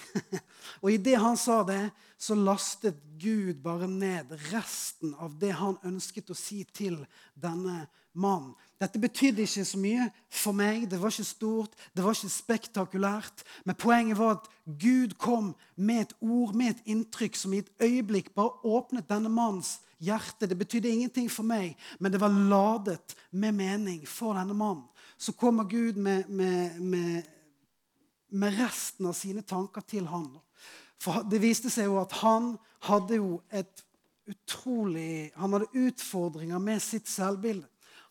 [0.82, 6.30] og idet han sa det, så lastet Gud bare ned resten av det han ønsket
[6.30, 7.00] å si til
[7.34, 8.54] denne mannen.
[8.80, 10.86] Dette betydde ikke så mye for meg.
[10.90, 13.44] Det var ikke stort, det var ikke spektakulært.
[13.64, 17.72] Men poenget var at Gud kom med et ord, med et inntrykk, som i et
[17.82, 20.48] øyeblikk bare åpnet denne mannens hjerte.
[20.48, 24.86] Det betydde ingenting for meg, men det var ladet med mening for denne mannen.
[25.20, 27.28] Så kommer Gud med, med, med,
[28.28, 30.32] med resten av sine tanker til han.
[31.00, 32.54] For det viste seg jo at han
[32.88, 33.86] hadde jo et
[34.30, 37.66] utrolig Han hadde utfordringer med sitt selvbilde.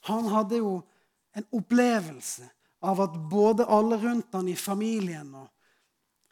[0.10, 0.74] Han hadde jo
[1.38, 2.44] en opplevelse
[2.84, 5.48] av at både alle rundt han i familien og,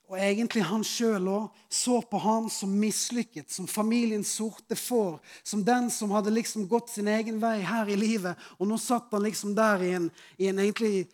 [0.08, 5.66] og egentlig han sjøl òg så på han som mislykket, som familiens sorte får, som
[5.68, 8.40] den som hadde liksom gått sin egen vei her i livet.
[8.56, 11.10] Og nå satt han liksom der i en, i en egentlig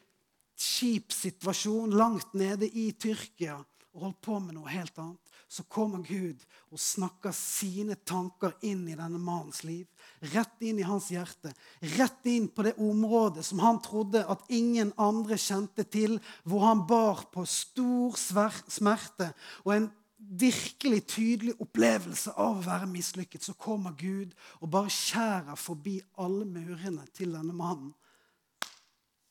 [0.60, 3.58] kjip situasjon langt nede i Tyrkia
[3.94, 6.42] og holdt på med noe helt annet så kommer Gud
[6.74, 9.86] og snakker sine tanker inn i denne mannens liv.
[10.24, 11.52] Rett inn i hans hjerte.
[11.98, 16.16] Rett inn på det området som han trodde at ingen andre kjente til.
[16.48, 19.34] Hvor han bar på stor smerte
[19.66, 19.90] og en
[20.24, 23.44] virkelig tydelig opplevelse av å være mislykket.
[23.44, 24.32] Så kommer Gud
[24.62, 27.92] og bare skjærer forbi alle murene til denne mannen.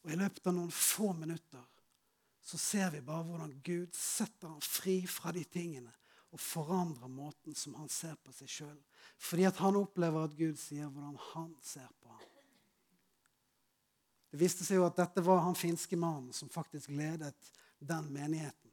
[0.02, 1.64] Og i løpet av noen få minutter
[2.42, 5.92] så ser vi bare hvordan Gud setter ham fri fra de tingene
[6.32, 8.76] og forandrer måten som han ser på seg sjøl.
[9.20, 12.28] Fordi at han opplever at Gud sier hvordan han ser på ham.
[14.32, 17.52] Det viste seg jo at dette var han finske mannen som faktisk ledet
[17.84, 18.72] den menigheten.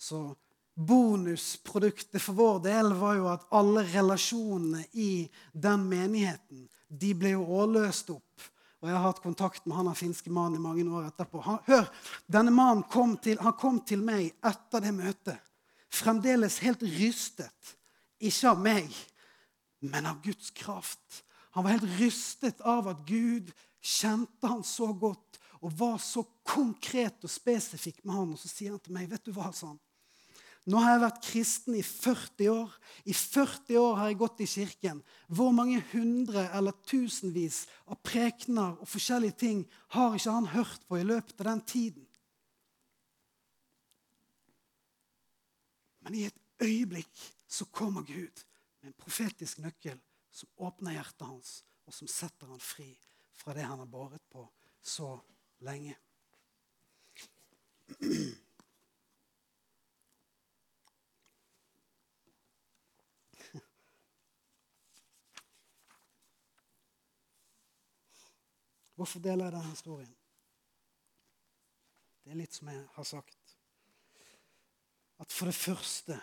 [0.00, 0.32] Så
[0.74, 7.44] bonusproduktet for vår del var jo at alle relasjonene i den menigheten de ble jo
[7.44, 8.48] også løst opp.
[8.80, 11.40] Og jeg har hatt kontakt med han den finske mannen i mange år etterpå.
[11.44, 11.86] Han, hør,
[12.26, 15.53] denne mannen kom til, han kom til meg etter det møtet
[15.94, 17.74] fremdeles helt rystet.
[18.22, 18.90] Ikke av meg,
[19.84, 21.22] men av Guds kraft.
[21.54, 23.52] Han var helt rystet av at Gud
[23.84, 28.32] kjente han så godt og var så konkret og spesifikk med han.
[28.34, 29.80] Og så sier han til meg, 'Vet du hva', sa han.
[30.64, 32.70] Nå har jeg vært kristen i 40 år.
[33.04, 35.02] I 40 år har jeg gått i kirken.
[35.28, 40.96] Hvor mange hundre eller tusenvis av prekener og forskjellige ting har ikke han hørt på
[40.96, 42.03] i løpet av den tiden?
[46.04, 48.44] Men i et øyeblikk så kommer Gud
[48.80, 50.00] med en profetisk nøkkel
[50.34, 52.90] som åpner hjertet hans, og som setter han fri
[53.34, 54.44] fra det han har båret på
[54.82, 55.14] så
[55.64, 55.96] lenge.
[68.94, 70.14] Hvorfor deler jeg denne historien?
[72.24, 73.43] Det er litt som jeg har sagt
[75.24, 76.20] at for det første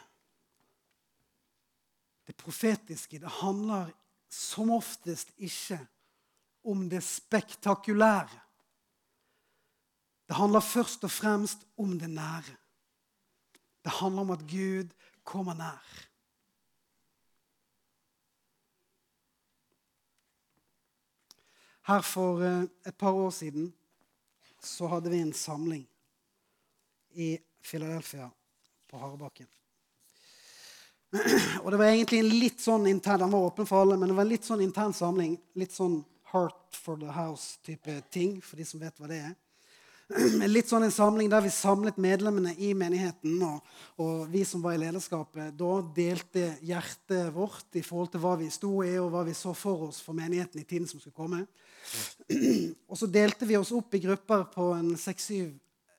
[2.27, 3.89] Det profetiske det handler
[4.29, 5.79] som oftest ikke
[6.63, 8.39] om det spektakulære.
[10.29, 12.55] Det handler først og fremst om det nære.
[13.83, 16.07] Det handler om at Gud kommer nær.
[21.87, 23.73] Her for eh, et par år siden
[24.61, 25.89] så hadde vi en samling
[27.09, 28.29] i Philadelphia
[28.91, 29.47] på Harebakken.
[31.63, 34.15] Og det var egentlig en litt sånn intern Den var åpen for alle, men det
[34.15, 35.37] var en litt sånn intern samling.
[35.59, 36.01] Litt sånn
[36.31, 39.33] Heart for the House-type ting, for de som vet hva det er.
[40.51, 43.35] Litt sånn en samling der vi samlet medlemmene i menigheten.
[43.47, 48.35] Og, og, vi som var i lederskapet, da delte hjertet vårt i forhold til hva
[48.39, 51.15] vi sto i, og hva vi så for oss for menigheten i tiden som skulle
[51.15, 51.45] komme.
[52.91, 55.47] Og så delte vi oss opp i grupper på en seks-syv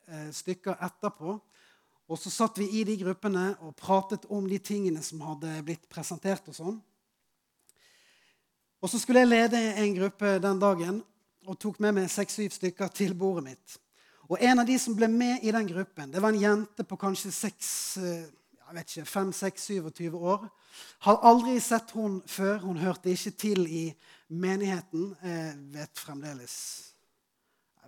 [0.09, 1.37] eh, stykker etterpå.
[2.13, 5.89] Og så satt vi i de gruppene og pratet om de tingene som hadde blitt
[5.89, 6.49] presentert.
[6.53, 6.83] Og sånn.
[8.83, 11.03] Og så skulle jeg lede en gruppe den dagen
[11.49, 13.79] og tok med meg seks-syv stykker til bordet mitt.
[14.29, 16.97] Og en av de som ble med i den gruppen, det var en jente på
[17.01, 20.49] kanskje 5-6-27 år.
[21.09, 22.59] Har aldri sett hun før.
[22.67, 23.95] Hun hørte ikke til i
[24.29, 25.17] menigheten.
[25.25, 26.92] Jeg vet fremdeles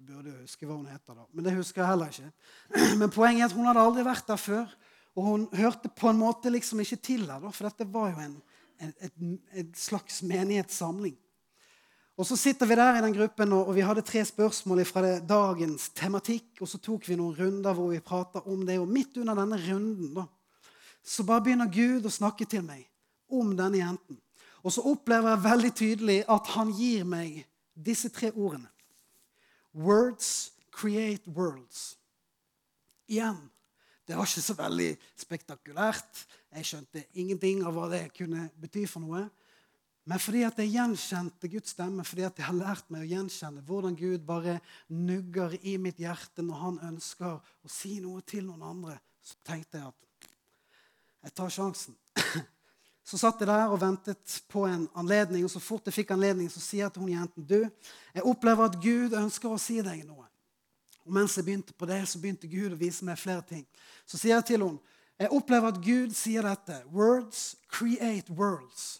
[0.04, 1.24] jeg burde huske hva hun heter, da.
[1.32, 2.30] Men det husker jeg heller ikke.
[3.00, 4.72] Men poenget er at hun hadde aldri vært der før.
[5.14, 8.34] Og hun hørte på en måte liksom ikke til der, for dette var jo en,
[8.82, 11.14] en, et slags menighetssamling.
[12.18, 15.18] Og Så sitter vi der i den gruppen, og, og vi hadde tre spørsmål fra
[15.18, 16.60] dagens tematikk.
[16.60, 18.78] Og så tok vi noen runder hvor vi prata om det.
[18.82, 20.26] Og midt under denne runden da,
[21.04, 22.84] så bare begynner Gud å snakke til meg
[23.32, 24.20] om denne jenten.
[24.64, 27.42] Og så opplever jeg veldig tydelig at han gir meg
[27.74, 28.70] disse tre ordene.
[29.74, 31.96] Words create worlds.
[33.10, 33.50] Igjen.
[34.04, 36.24] Det var ikke så veldig spektakulært.
[36.54, 39.24] Jeg skjønte ingenting av hva det kunne bety for noe.
[40.04, 43.64] Men fordi at jeg gjenkjente Guds stemme, fordi at jeg har lært meg å gjenkjenne
[43.64, 44.58] hvordan Gud bare
[44.92, 49.80] nugger i mitt hjerte når han ønsker å si noe til noen andre, så tenkte
[49.80, 50.28] jeg at
[51.24, 51.96] jeg tar sjansen.
[53.04, 56.48] Så satt jeg der og ventet på en anledning, og så fort jeg fikk anledning,
[56.48, 57.60] så sier jeg til hun jenten du,
[58.14, 60.24] jeg opplever at Gud ønsker å si deg noe.
[61.04, 63.64] Og mens jeg begynte på det, så begynte Gud å vise meg flere ting.
[64.08, 64.80] Så sier jeg til henne
[65.14, 66.80] jeg opplever at Gud sier dette.
[66.90, 68.98] Words create worlds.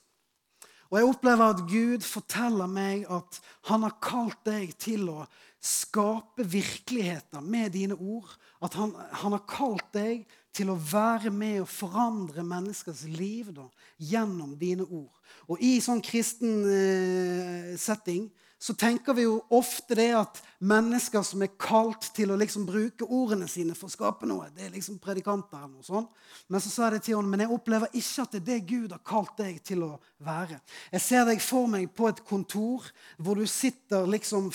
[0.93, 5.25] Og jeg opplever at Gud forteller meg at han har kalt deg til å
[5.65, 8.31] skape virkeligheter med dine ord.
[8.65, 10.25] At han, han har kalt deg
[10.55, 13.67] til å være med og forandre menneskers liv da,
[13.99, 15.13] gjennom dine ord.
[15.51, 18.29] Og i sånn kristen eh, setting
[18.65, 23.05] så tenker vi jo ofte det at mennesker som er kalt til å liksom bruke
[23.05, 26.09] ordene sine for å skape noe, det er liksom predikanter eller noe sånt.
[26.49, 28.59] Men så sa jeg det til henne, men jeg opplever ikke at det er det
[28.71, 29.91] Gud har kalt deg til å
[30.25, 30.57] være.
[30.97, 32.89] Jeg ser deg for meg på et kontor
[33.21, 34.49] hvor du sitter liksom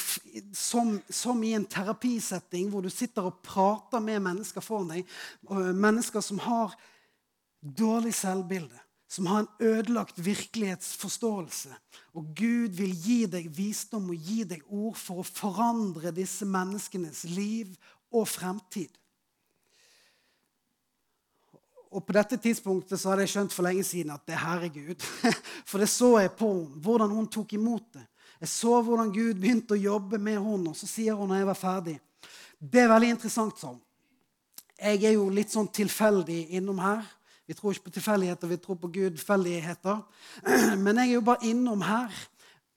[0.58, 5.17] som, som i en terapisetting, hvor du sitter og prater med mennesker foran deg.
[5.54, 6.74] Mennesker som har
[7.62, 11.74] dårlig selvbilde som har en ødelagt virkelighetsforståelse.
[12.13, 17.24] Og Gud vil gi deg visdom og gi deg ord for å forandre disse menneskenes
[17.34, 17.74] liv
[18.13, 18.93] og fremtid.
[21.89, 25.02] Og På dette tidspunktet så hadde jeg skjønt for lenge siden at det er Gud.
[25.69, 28.06] For det så jeg på henne, hvordan hun tok imot det.
[28.39, 31.48] Jeg så hvordan Gud begynte å jobbe med henne, og så sier hun når jeg
[31.50, 31.95] var ferdig
[32.60, 33.82] Det er veldig interessant, sa hun.
[34.80, 37.02] Jeg er jo litt sånn tilfeldig innom her.
[37.50, 40.02] Vi tror ikke på tilfeldigheter, vi tror på gudfeldigheter.
[40.86, 42.14] Men jeg er jo bare innom her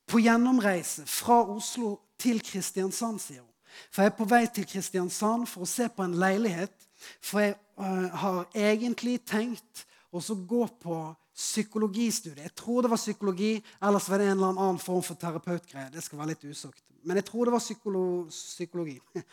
[0.09, 3.51] på gjennomreise fra Oslo til Kristiansand, sier hun.
[3.93, 6.73] For jeg er på vei til Kristiansand for å se på en leilighet.
[7.21, 10.97] For jeg uh, har egentlig tenkt å gå på
[11.37, 12.49] psykologistudiet.
[12.49, 15.93] Jeg tror det var psykologi, ellers var det en eller annen form for terapeutgreie.
[15.93, 16.81] Det skal være litt usagt.
[17.05, 18.97] Men jeg tror det var psykolo psykologi.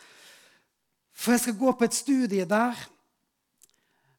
[1.21, 2.77] For jeg skal gå på et studie der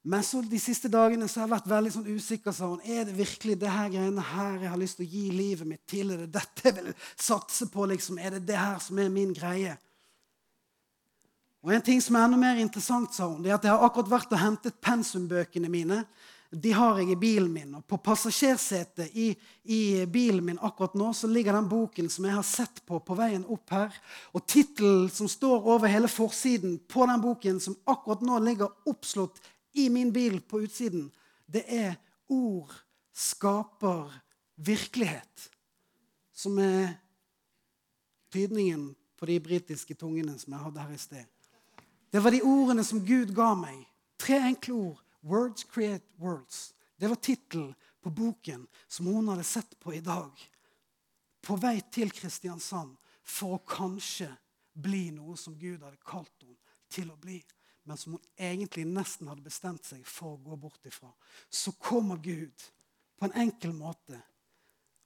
[0.02, 2.54] men så de siste dagene så har jeg vært veldig sånn usikker.
[2.58, 5.66] hun, Er det virkelig det her greiene her jeg har lyst til å gi livet
[5.66, 6.10] mitt til?
[6.10, 7.86] Er det dette jeg vil satse på?
[7.86, 8.18] liksom?
[8.18, 9.76] Er det det her som er min greie?
[11.62, 13.84] Og En ting som er enda mer interessant, sa hun, det er at jeg har
[13.86, 16.02] akkurat vært og hentet pensumbøkene mine.
[16.50, 17.76] De har jeg i bilen min.
[17.78, 19.30] Og på passasjersetet i,
[19.64, 23.16] i, bilen min akkurat nå så ligger den boken som jeg har sett på på
[23.16, 23.94] veien opp her.
[24.34, 29.38] Og tittelen som står over hele forsiden på den boken, som akkurat nå ligger oppslått
[29.72, 31.10] i min bil på utsiden,
[31.46, 31.96] det er
[32.28, 32.72] ord
[33.12, 34.12] skaper
[34.54, 35.50] virkelighet.
[36.32, 36.94] Som er
[38.32, 41.28] tydningen på de britiske tungene som jeg hadde her i sted.
[42.12, 43.84] Det var de ordene som Gud ga meg.
[44.20, 45.02] Tre enkle ord.
[45.22, 46.72] Words create worlds.
[46.98, 50.32] Det var tittelen på boken som hun hadde sett på i dag.
[51.42, 54.28] På vei til Kristiansand for å kanskje
[54.72, 56.58] bli noe som Gud hadde kalt henne
[56.92, 57.38] til å bli
[57.82, 61.10] men som hun egentlig nesten hadde bestemt seg for å gå bort ifra,
[61.50, 62.66] så kommer Gud
[63.18, 64.20] på en enkel måte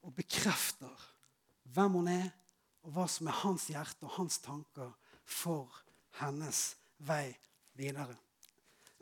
[0.04, 1.06] og bekrefter
[1.74, 2.28] hvem hun er,
[2.86, 4.92] og hva som er hans hjerte og hans tanker
[5.24, 5.82] for
[6.20, 6.76] hennes
[7.08, 7.34] vei
[7.76, 8.14] videre.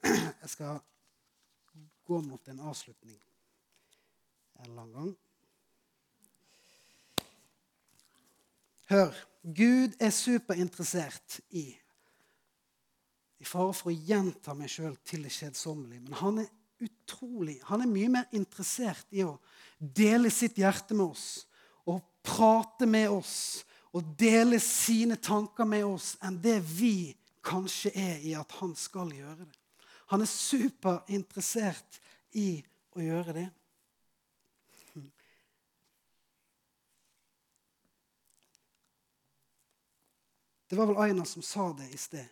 [0.05, 0.81] Jeg skal
[2.05, 3.21] gå mot en avslutning
[4.55, 5.15] en eller annen gang.
[8.89, 9.23] Hør.
[9.45, 11.67] Gud er superinteressert i
[13.45, 16.07] i fare for å gjenta meg sjøl til det kjedsommelige.
[16.07, 16.53] Men han er
[16.85, 19.37] utrolig, han er mye mer interessert i å
[19.79, 21.45] dele sitt hjerte med oss
[21.91, 23.37] og prate med oss
[23.95, 27.13] og dele sine tanker med oss enn det vi
[27.45, 29.59] kanskje er i at han skal gjøre det.
[30.13, 32.01] Han er superinteressert
[32.41, 32.49] i
[32.97, 33.47] å gjøre det.
[40.65, 42.27] Det var vel Aina som sa det i sted.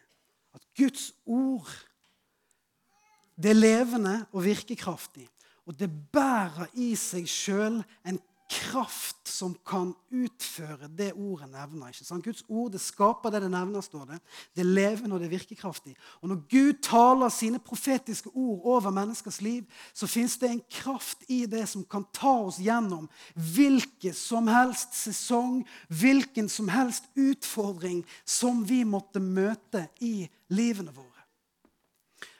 [0.77, 1.71] Guds ord
[3.43, 5.29] det er levende og virkekraftig.
[5.67, 8.19] Og det bærer i seg sjøl en
[8.53, 11.89] kraft som kan utføre det ordet nevner.
[11.89, 12.25] ikke sant?
[12.25, 14.19] Guds ord det skaper det det nevner, står det.
[14.55, 15.95] Det er levende og det er virkekraftig.
[16.21, 21.25] Og når Gud taler sine profetiske ord over menneskers liv, så fins det en kraft
[21.29, 28.05] i det som kan ta oss gjennom hvilken som helst sesong, hvilken som helst utfordring
[28.25, 31.09] som vi måtte møte i livene våre.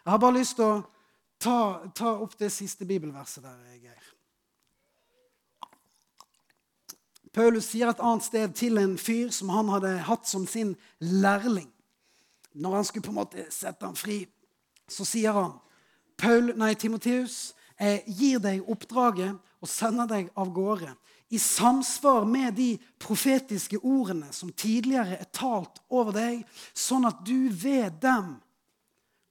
[0.03, 0.81] Jeg har bare lyst til å
[1.43, 1.59] ta,
[1.95, 4.12] ta opp det siste bibelverset der, Geir.
[7.33, 11.71] Paulus sier et annet sted til en fyr som han hadde hatt som sin lærling.
[12.53, 14.27] Når han skulle på en måte sette ham fri,
[14.89, 15.55] så sier han
[16.21, 20.93] Paul, nei, Timoteus, jeg gir deg oppdraget og sender deg av gårde
[21.33, 26.43] i samsvar med de profetiske ordene som tidligere er talt over deg,
[26.77, 28.35] sånn at du ved dem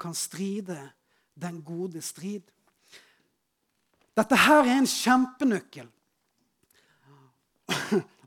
[0.01, 0.79] kan stride
[1.37, 2.41] den gode strid.
[4.17, 5.85] Dette her er en kjempenøkkel.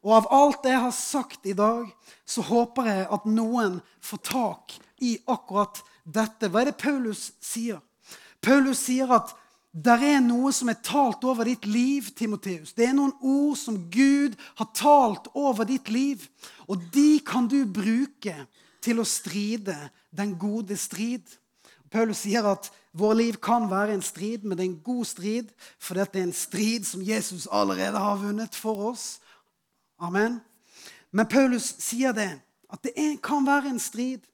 [0.05, 1.87] Og av alt det jeg har sagt i dag,
[2.29, 4.75] så håper jeg at noen får tak
[5.05, 6.51] i akkurat dette.
[6.53, 7.81] Hva er det Paulus sier?
[8.45, 9.33] Paulus sier at
[9.75, 12.77] det er noe som er talt over ditt liv, Timoteus.
[12.77, 16.29] Det er noen ord som Gud har talt over ditt liv.
[16.71, 18.37] Og de kan du bruke
[18.85, 19.75] til å stride
[20.15, 21.25] den gode strid.
[21.91, 25.51] Paulus sier at vår liv kan være en strid, men det er en god strid,
[25.83, 29.17] for dette er en strid som Jesus allerede har vunnet for oss.
[30.05, 30.41] Amen.
[31.15, 32.31] Men Paulus sier det,
[32.73, 34.25] at det kan være en strid.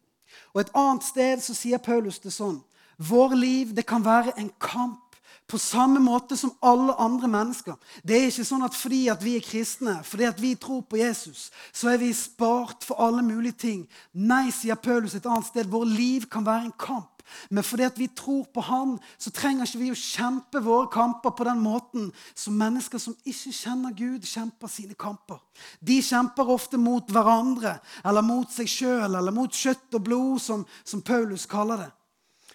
[0.55, 2.59] Og et annet sted så sier Paulus det sånn.
[3.01, 5.11] Vår liv det kan være en kamp
[5.51, 7.75] på samme måte som alle andre mennesker.
[8.07, 11.01] Det er ikke sånn at fordi at vi er kristne, fordi at vi tror på
[11.01, 13.81] Jesus, så er vi spart for alle mulige ting.
[14.15, 15.71] Nei, sier Paulus et annet sted.
[15.71, 17.20] Vår liv kan være en kamp.
[17.51, 21.35] Men fordi at vi tror på Han, så trenger ikke vi å kjempe våre kamper
[21.37, 25.41] på den måten som mennesker som ikke kjenner Gud, kjemper sine kamper.
[25.81, 30.67] De kjemper ofte mot hverandre eller mot seg sjøl eller mot kjøtt og blod, som,
[30.85, 31.91] som Paulus kaller det.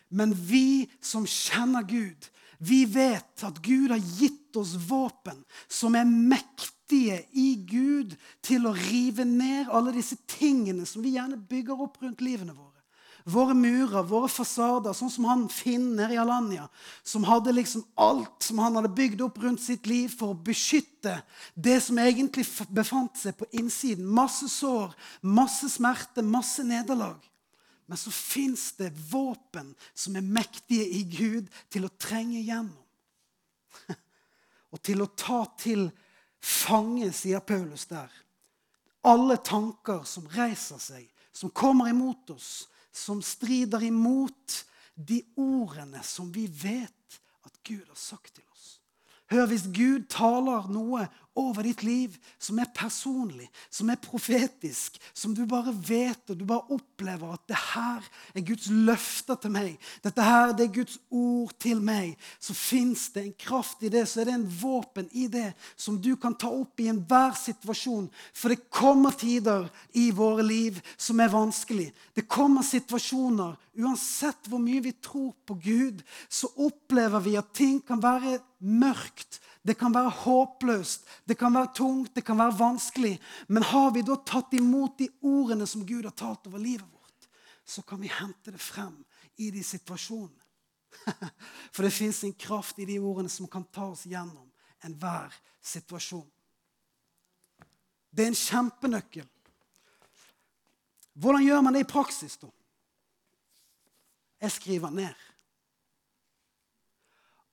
[0.09, 6.07] Men vi som kjenner Gud, vi vet at Gud har gitt oss våpen som er
[6.07, 8.15] mektige i Gud
[8.45, 12.74] til å rive ned alle disse tingene som vi gjerne bygger opp rundt livene våre.
[13.25, 16.67] Våre murer, våre fasader, sånn som han finner i Alanya,
[17.01, 21.15] som hadde liksom alt som han hadde bygd opp rundt sitt liv for å beskytte
[21.57, 24.05] det som egentlig befant seg på innsiden.
[24.05, 24.93] Masse sår,
[25.25, 27.17] masse smerte, masse nederlag.
[27.89, 32.77] Men så fins det våpen som er mektige i Gud til å trenge gjennom.
[34.73, 35.87] Og til å ta til
[36.37, 38.13] fange, sier Paulus der.
[39.05, 44.61] Alle tanker som reiser seg, som kommer imot oss, som strider imot
[44.95, 48.79] de ordene som vi vet at Gud har sagt til oss.
[49.31, 55.33] Hør, hvis Gud taler noe over ditt liv som er personlig, som er profetisk, som
[55.35, 59.75] du bare vet og du bare opplever at det her er Guds løfter til meg,
[60.03, 64.05] dette her det er Guds ord til meg, så fins det en kraft i det,
[64.07, 68.07] så er det en våpen i det som du kan ta opp i enhver situasjon.
[68.33, 69.67] For det kommer tider
[69.99, 71.91] i våre liv som er vanskelig.
[72.15, 75.99] Det kommer situasjoner Uansett hvor mye vi tror på Gud,
[76.31, 79.41] så opplever vi at ting kan være mørkt.
[79.65, 83.15] Det kan være håpløst, det kan være tungt, det kan være vanskelig.
[83.47, 87.29] Men har vi da tatt imot de ordene som Gud har talt over livet vårt,
[87.65, 88.93] så kan vi hente det frem
[89.41, 90.43] i de situasjonene.
[91.73, 94.45] For det fins en kraft i de ordene som kan ta oss gjennom
[94.85, 95.33] enhver
[95.65, 96.27] situasjon.
[98.13, 99.25] Det er en kjempenøkkel.
[101.15, 102.51] Hvordan gjør man det i praksis, da?
[104.45, 105.25] Jeg skriver ned.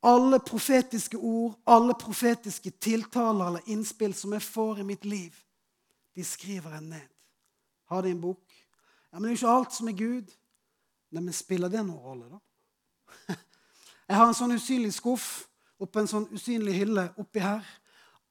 [0.02, 5.36] Alle profetiske ord, alle profetiske tiltaler eller innspill som jeg får i mitt liv,
[6.16, 7.08] de skriver jeg ned.
[7.88, 8.42] Har det i en bok.
[9.12, 10.34] Ja, Men det er jo ikke alt som er Gud.
[11.12, 13.36] Nei, men spiller det noen rolle, da?
[14.08, 15.26] Jeg har en sånn usynlig skuff
[15.82, 17.66] oppe en sånn usynlig hylle oppi her.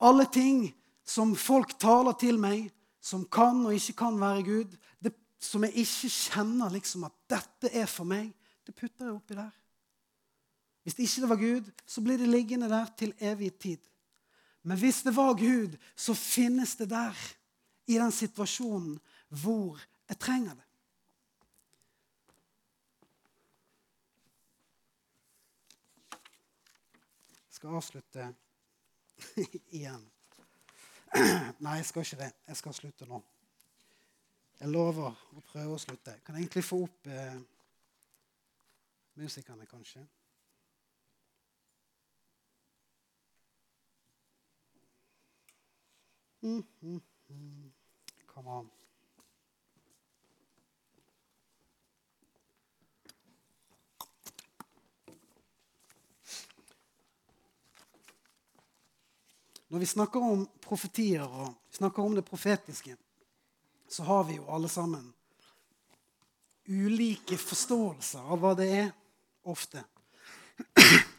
[0.02, 0.66] Alle ting
[1.08, 2.70] som folk taler til meg,
[3.02, 7.72] som kan og ikke kan være Gud, det, som jeg ikke kjenner liksom at dette
[7.74, 8.30] er for meg,
[8.66, 9.52] det putter jeg oppi der.
[10.84, 13.78] Hvis det ikke var Gud, så blir det liggende der til evig tid.
[14.64, 17.18] Men hvis det var Gud, så finnes det der,
[17.88, 19.80] i den situasjonen hvor
[20.10, 20.68] jeg trenger det.
[27.48, 28.28] Jeg skal avslutte
[29.78, 30.06] igjen.
[31.60, 32.32] Nei, jeg skal ikke det.
[32.48, 33.20] Jeg skal slutte nå.
[34.62, 36.16] Jeg lover å prøve å slutte.
[36.26, 37.38] Kan Jeg egentlig få opp eh,
[39.20, 40.04] musikerne, kanskje.
[46.42, 47.72] Mm, mm, mm.
[59.68, 62.96] Når vi snakker om profetier og snakker om det profetiske,
[63.88, 65.06] så har vi jo alle sammen
[66.68, 68.90] ulike forståelser av hva det er,
[69.48, 69.84] ofte.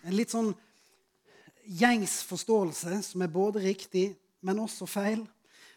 [0.03, 0.51] En litt sånn
[1.65, 4.11] gjengs forståelse som er både riktig
[4.43, 5.27] men også feil.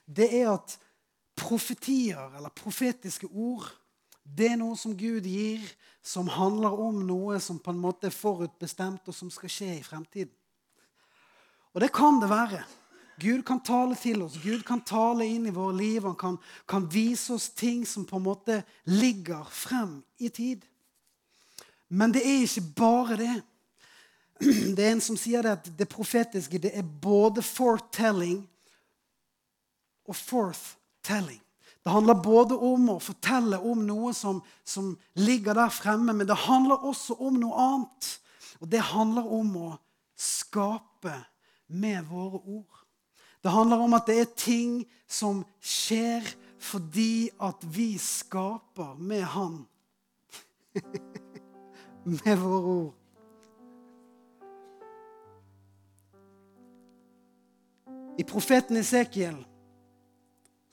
[0.06, 0.78] det er at
[1.36, 3.66] profetier, eller profetiske ord,
[4.26, 5.62] det er noe som Gud gir,
[6.02, 9.86] som handler om noe som på en måte er forutbestemt, og som skal skje i
[9.86, 10.34] fremtiden.
[11.74, 12.64] Og det kan det være.
[13.20, 16.04] Gud kan tale til oss, Gud kan tale inn i våre liv.
[16.04, 16.38] Han kan,
[16.68, 18.62] kan vise oss ting som på en måte
[18.92, 20.66] ligger frem i tid.
[21.88, 23.36] Men det er ikke bare det.
[24.76, 28.42] Det er en som sier det at det profetiske det er både foretelling
[30.06, 31.42] og forthtelling.
[31.86, 36.38] Det handler både om å fortelle om noe som, som, ligger der fremme, men det
[36.48, 38.08] handler også om noe annet.
[38.58, 39.70] Og det handler om å
[40.18, 41.14] skape
[41.68, 42.82] med våre ord.
[43.46, 46.26] Det handler om at det er ting som skjer
[46.66, 49.60] fordi at vi skaper med Han.
[52.26, 52.94] med våre ord.
[58.18, 59.44] I profeten Esekiel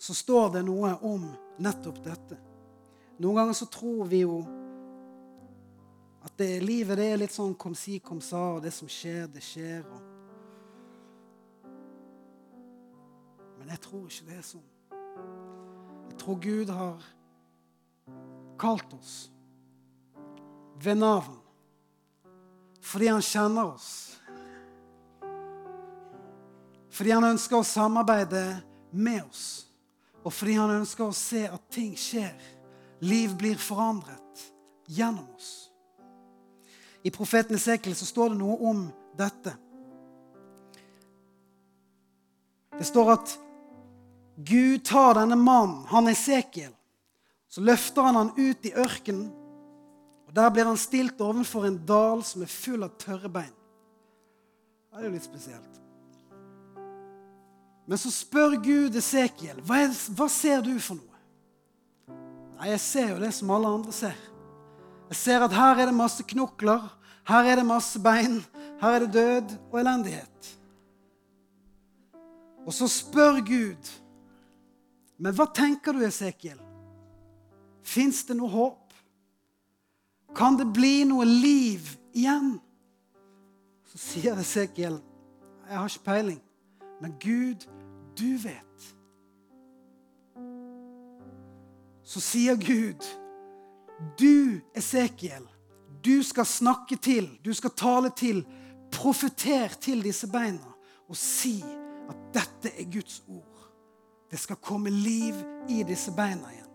[0.03, 1.29] så står det noe om
[1.63, 2.35] nettopp dette.
[3.23, 4.41] Noen ganger så tror vi jo
[6.27, 9.29] at det, livet det er litt sånn kom si, kom sa, og det som skjer,
[9.31, 9.87] det skjer.
[9.87, 10.03] Og...
[13.61, 14.69] Men jeg tror ikke det er sånn.
[16.11, 17.09] Jeg tror Gud har
[18.59, 19.17] kalt oss
[20.83, 21.39] ved navn
[22.83, 23.91] fordi han kjenner oss.
[26.91, 28.43] Fordi han ønsker å samarbeide
[28.91, 29.72] med oss
[30.23, 32.37] og fordi han ønsker å se at ting skjer.
[33.03, 34.45] Liv blir forandret
[34.87, 35.53] gjennom oss.
[37.03, 38.85] I profeten Esekiel så står det noe om
[39.19, 39.55] dette.
[42.79, 43.35] Det står at
[44.43, 46.73] Gud tar denne mannen, han Esekiel,
[47.53, 49.29] så løfter han han ut i ørkenen.
[50.27, 53.53] og Der blir han stilt overfor en dal som er full av tørre bein.
[54.89, 55.82] Det er jo litt spesielt.
[57.87, 61.09] Men så spør Gud Esekiel hva, er, hva ser du for noe.
[62.59, 64.19] Nei, jeg ser jo det som alle andre ser.
[65.11, 66.85] Jeg ser at her er det masse knokler,
[67.29, 68.39] her er det masse bein,
[68.81, 70.53] her er det død og elendighet.
[72.63, 73.91] Og så spør Gud,
[75.19, 76.61] men hva tenker du, Esekiel?
[77.83, 78.95] Fins det noe håp?
[80.39, 82.55] Kan det bli noe liv igjen?
[83.91, 84.97] Så sier Esekiel,
[85.67, 86.41] jeg har ikke peiling.
[87.03, 87.67] Men Gud,
[88.19, 88.95] du vet.
[92.03, 93.03] Så sier Gud,
[94.19, 95.43] du, Esekiel,
[96.05, 98.45] du skal snakke til, du skal tale til,
[98.95, 100.71] profeter til disse beina
[101.09, 103.67] og si at dette er Guds ord.
[104.31, 105.35] Det skal komme liv
[105.69, 106.71] i disse beina igjen.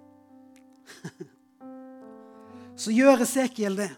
[2.84, 3.94] Så gjør Esekiel det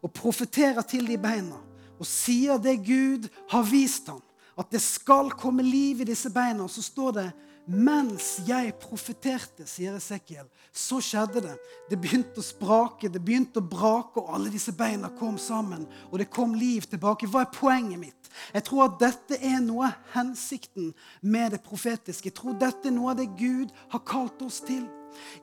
[0.00, 1.60] og profeterer til de beina
[2.00, 4.24] og sier det Gud har vist ham
[4.58, 6.64] at det skal komme liv i disse beina.
[6.64, 7.28] Og så står det
[7.70, 11.56] mens jeg profeterte, sier Esekiel, så skjedde det.
[11.90, 15.84] Det begynte å sprake, det begynte å brake, og alle disse beina kom sammen.
[16.10, 17.28] Og det kom liv tilbake.
[17.30, 18.30] Hva er poenget mitt?
[18.54, 20.90] Jeg tror at dette er noe av hensikten
[21.22, 22.30] med det profetiske.
[22.30, 24.88] Jeg tror dette er noe av det Gud har kalt oss til.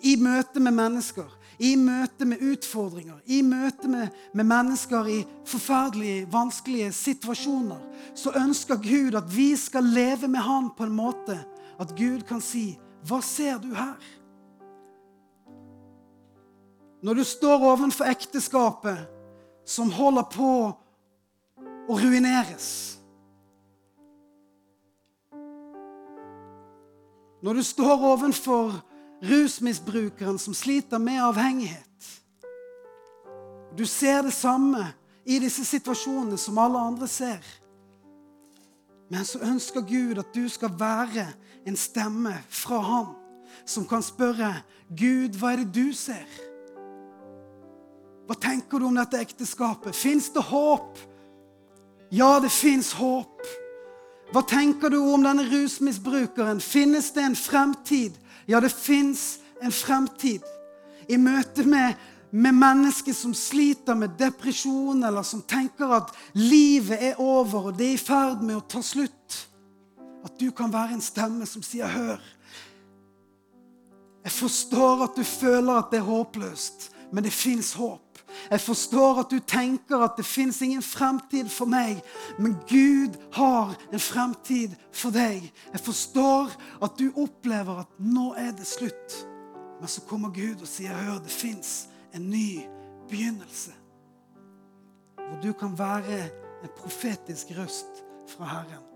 [0.04, 1.28] I møte med mennesker,
[1.60, 7.82] i møte med utfordringer, i møte med, med, mennesker i forferdelige, vanskelige situasjoner,
[8.16, 11.40] så ønsker Gud at vi skal leve med Han på en måte
[11.80, 14.18] at Gud kan si, 'Hva ser du her?'
[17.04, 18.98] Når du står ovenfor ekteskapet
[19.66, 20.54] som holder på
[21.88, 22.98] å ruineres
[27.42, 28.74] Når du står overfor
[29.24, 31.84] rusmisbrukeren som sliter med avhengighet.
[33.78, 34.88] Du ser det samme
[35.26, 37.44] i disse situasjonene som alle andre ser.
[39.10, 41.28] Men så ønsker Gud at du skal være
[41.68, 43.14] en stemme fra Han
[43.66, 44.54] som kan spørre
[44.90, 46.28] Gud, hva er det du ser?
[48.28, 49.96] Hva tenker du om dette ekteskapet?
[49.96, 51.00] Fins det håp?
[52.12, 53.44] Ja, det fins håp.
[54.32, 56.60] Hva tenker du om denne rusmisbrukeren?
[56.64, 58.16] Finnes det en fremtid?
[58.48, 60.46] Ja, det fins en fremtid.
[61.08, 61.98] I møte med,
[62.32, 67.92] med mennesker som sliter med depresjon, eller som tenker at livet er over og det
[67.92, 69.44] er i ferd med å ta slutt.
[70.28, 72.34] At du kan være en stemme som sier 'hør'.
[74.24, 78.07] Jeg forstår at du føler at det er håpløst, men det fins håp.
[78.52, 82.02] Jeg forstår at du tenker at det fins ingen fremtid for meg,
[82.40, 85.48] men Gud har en fremtid for deg.
[85.74, 86.54] Jeg forstår
[86.84, 89.18] at du opplever at nå er det slutt.
[89.80, 92.66] Men så kommer Gud og sier, 'Hør, det fins en ny
[93.10, 93.76] begynnelse'.
[95.16, 96.24] Hvor du kan være
[96.64, 98.87] en profetisk røst fra Herren.